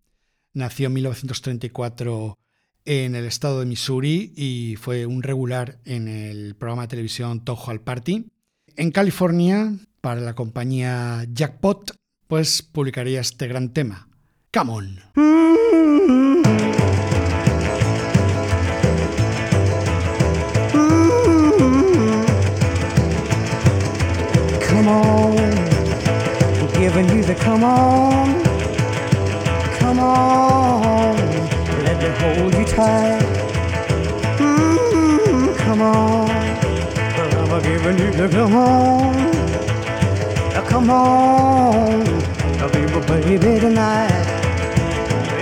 Nació 0.53 0.89
en 0.89 0.95
1934 0.95 2.39
en 2.85 3.15
el 3.15 3.27
estado 3.27 3.61
de 3.61 3.67
Missouri 3.67 4.33
y 4.35 4.77
fue 4.77 5.07
un 5.07 5.23
regular 5.23 5.79
en 5.85 6.09
el 6.09 6.57
programa 6.57 6.83
de 6.83 6.89
televisión 6.89 7.45
Town 7.45 7.59
Hall 7.65 7.81
Party. 7.83 8.27
En 8.77 8.91
California, 8.91 9.75
para 10.01 10.21
la 10.21 10.35
compañía 10.35 11.27
Jackpot, 11.33 11.95
pues 12.27 12.63
publicaría 12.63 13.21
este 13.21 13.47
gran 13.47 13.73
tema, 13.73 14.09
Come 14.53 14.73
On. 14.73 16.28
Come 27.49 27.65
on, 27.65 28.45
come 29.79 29.99
on, 30.01 31.17
let 31.85 31.97
me 32.03 32.11
hold 32.21 32.55
you 32.55 32.65
tight. 32.67 33.23
Mm, 34.39 35.57
come 35.57 35.81
on, 35.81 36.29
I'm 37.39 37.63
giving 37.63 37.99
you 38.03 38.11
the 38.13 38.29
come 38.29 38.55
on, 38.55 39.17
uh, 40.57 40.65
come 40.69 40.91
on, 40.91 42.07
I'll 42.61 42.71
be 42.71 42.83
my 42.93 43.01
baby 43.07 43.59
tonight. 43.59 44.27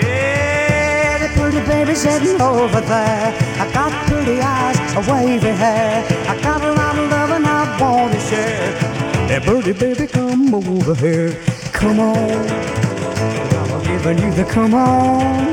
Yeah, 0.01 1.19
the 1.23 1.29
pretty 1.35 1.67
baby 1.67 1.97
sitting 1.97 2.41
over 2.41 2.83
there. 2.83 3.35
I 3.63 3.69
got 3.73 3.91
pretty 4.07 4.41
eyes, 4.41 4.79
a 4.95 5.01
wavy 5.11 5.49
hair. 5.49 6.05
I 6.29 6.41
got 6.41 6.63
a 6.63 6.73
lot 6.73 6.97
of 6.97 7.11
love 7.11 7.31
and 7.33 7.47
I 7.47 7.81
want 7.81 8.13
to 8.13 8.21
share. 8.21 8.97
Hey, 9.27 9.41
birdie 9.45 9.73
baby, 9.73 10.07
come 10.07 10.55
over 10.55 10.95
here. 10.95 11.56
Come 11.77 12.01
on. 12.01 12.17
I'm 12.17 13.83
giving 13.85 14.19
you 14.19 14.33
the 14.33 14.45
come 14.45 14.73
on. 14.73 15.53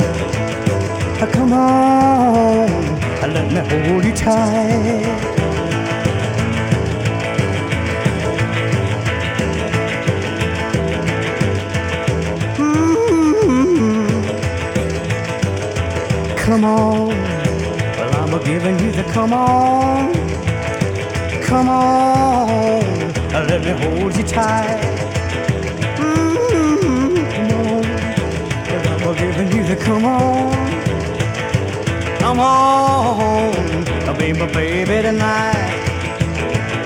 Come 1.33 1.51
on. 1.51 2.69
Let 3.33 3.51
me 3.51 3.89
hold 3.89 4.05
you 4.05 4.13
tight. 4.13 5.03
Come 16.37 16.63
on. 16.63 17.07
Well, 17.09 18.15
I'm 18.15 18.33
a 18.33 18.43
giving 18.45 18.79
you 18.79 18.91
the 18.93 19.03
come 19.11 19.33
on. 19.33 20.13
Come 21.43 21.67
on. 21.67 23.13
Let 23.33 23.61
me 23.65 23.71
hold 23.71 24.15
you 24.15 24.23
tight. 24.23 24.92
Come 29.83 30.05
on. 30.05 30.53
Come 32.19 32.39
on. 32.39 33.87
I'll 34.07 34.17
be 34.17 34.33
my 34.33 34.51
baby 34.51 35.01
tonight. 35.01 35.73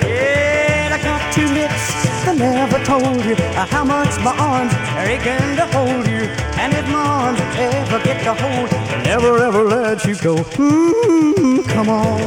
Yeah, 0.03 0.97
I 0.97 1.03
got 1.03 1.21
two 1.33 1.47
lips 1.47 1.85
that 2.25 2.35
never 2.37 2.83
told 2.83 3.23
you 3.23 3.35
how 3.73 3.83
much 3.83 4.19
my 4.21 4.35
arms 4.37 4.73
are 4.97 5.05
aching 5.05 5.55
to 5.57 5.65
hold 5.75 6.07
you. 6.07 6.23
And 6.57 6.73
if 6.73 6.87
my 6.89 6.99
arms 6.99 7.39
ever 7.57 8.03
get 8.03 8.23
to 8.23 8.33
hold, 8.33 8.73
I'll 8.73 9.03
never 9.03 9.37
ever 9.43 9.63
let 9.63 10.05
you 10.05 10.15
go. 10.15 10.35
Mm, 10.57 11.67
come 11.69 11.89
on, 11.89 12.21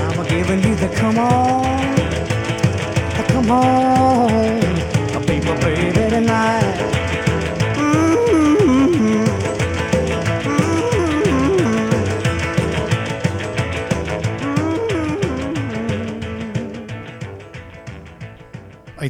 I'm 0.00 0.26
giving 0.28 0.62
you 0.62 0.74
the 0.76 0.88
come 0.94 1.18
on, 1.18 1.96
come 3.28 3.50
on, 3.50 4.64
I'll 5.14 5.26
be 5.26 5.40
my 5.40 5.60
baby 5.60 6.10
tonight. 6.10 6.75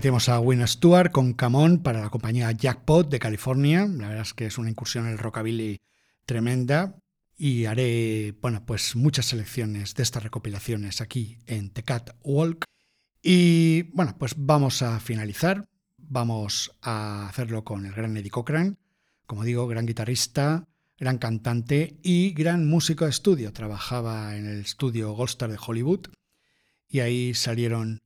Tenemos 0.07 0.29
a 0.29 0.39
Win 0.39 0.65
Stewart 0.69 1.11
con 1.11 1.33
Camón 1.33 1.83
para 1.83 2.01
la 2.01 2.11
compañía 2.11 2.53
Jackpot 2.53 3.11
de 3.11 3.19
California. 3.19 3.89
La 3.91 4.07
verdad 4.07 4.23
es 4.23 4.35
que 4.35 4.47
es 4.47 4.57
una 4.57 4.71
incursión 4.71 5.07
en 5.07 5.11
el 5.15 5.19
rockabilly 5.19 5.81
tremenda. 6.25 6.95
Y 7.37 7.65
haré, 7.65 8.33
bueno, 8.41 8.65
pues 8.65 8.95
muchas 8.95 9.27
selecciones 9.27 9.97
de 9.97 10.05
estas 10.05 10.23
recopilaciones 10.23 11.01
aquí 11.01 11.39
en 11.49 11.71
The 11.71 11.83
Cat 11.83 12.11
Walk. 12.23 12.67
Y 13.21 13.91
bueno, 13.95 14.15
pues 14.17 14.35
vamos 14.37 14.81
a 14.83 15.01
finalizar. 15.01 15.69
Vamos 15.97 16.71
a 16.83 17.29
hacerlo 17.29 17.65
con 17.65 17.85
el 17.85 17.93
gran 17.93 18.17
Eddie 18.17 18.31
Cochran. 18.31 18.79
Como 19.27 19.43
digo, 19.43 19.67
gran 19.67 19.87
guitarrista, 19.87 20.69
gran 21.01 21.19
cantante 21.19 21.99
y 22.05 22.31
gran 22.31 22.69
músico 22.69 23.07
de 23.07 23.11
estudio. 23.11 23.53
Trabajaba 23.53 24.37
en 24.37 24.47
el 24.47 24.61
estudio 24.61 25.15
Gold 25.15 25.31
Star 25.31 25.51
de 25.51 25.59
Hollywood. 25.61 26.11
Y 26.89 27.01
ahí 27.01 27.35
salieron 27.35 28.03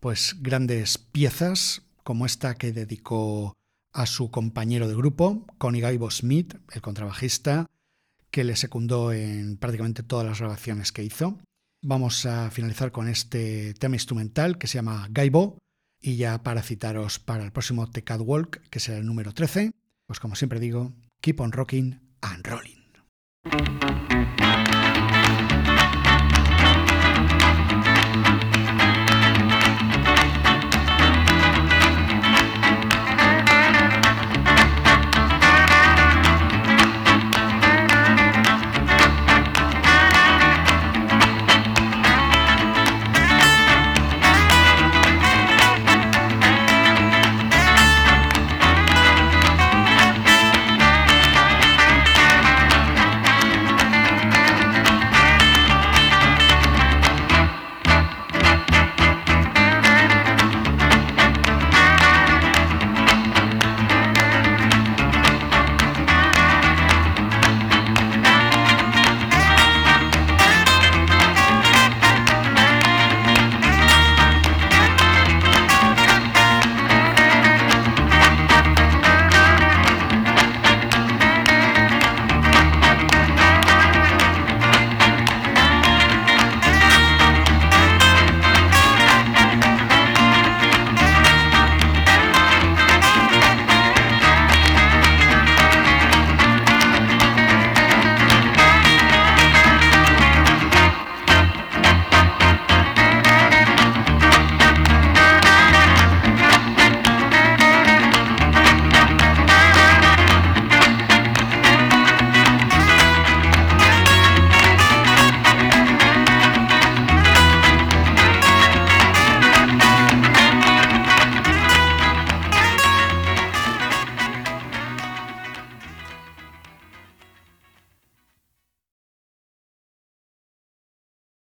pues 0.00 0.36
grandes 0.40 0.98
piezas 0.98 1.82
como 2.02 2.26
esta 2.26 2.54
que 2.54 2.72
dedicó 2.72 3.54
a 3.92 4.06
su 4.06 4.30
compañero 4.30 4.88
de 4.88 4.94
grupo, 4.94 5.46
Connie 5.58 5.80
Gaibo 5.80 6.10
Smith, 6.10 6.54
el 6.72 6.80
contrabajista, 6.80 7.66
que 8.30 8.44
le 8.44 8.56
secundó 8.56 9.12
en 9.12 9.56
prácticamente 9.56 10.02
todas 10.02 10.26
las 10.26 10.38
grabaciones 10.38 10.92
que 10.92 11.02
hizo. 11.02 11.38
Vamos 11.82 12.26
a 12.26 12.50
finalizar 12.50 12.92
con 12.92 13.08
este 13.08 13.74
tema 13.74 13.96
instrumental 13.96 14.58
que 14.58 14.66
se 14.66 14.76
llama 14.78 15.08
Gaibo 15.10 15.58
y 16.00 16.16
ya 16.16 16.42
para 16.42 16.62
citaros 16.62 17.18
para 17.18 17.44
el 17.44 17.52
próximo 17.52 17.90
The 17.90 18.02
Catwalk, 18.02 18.60
que 18.70 18.80
será 18.80 18.98
el 18.98 19.06
número 19.06 19.32
13, 19.32 19.72
pues 20.06 20.20
como 20.20 20.36
siempre 20.36 20.60
digo, 20.60 20.92
keep 21.20 21.40
on 21.40 21.52
rocking 21.52 22.00
and 22.22 22.46
rolling. 22.46 22.80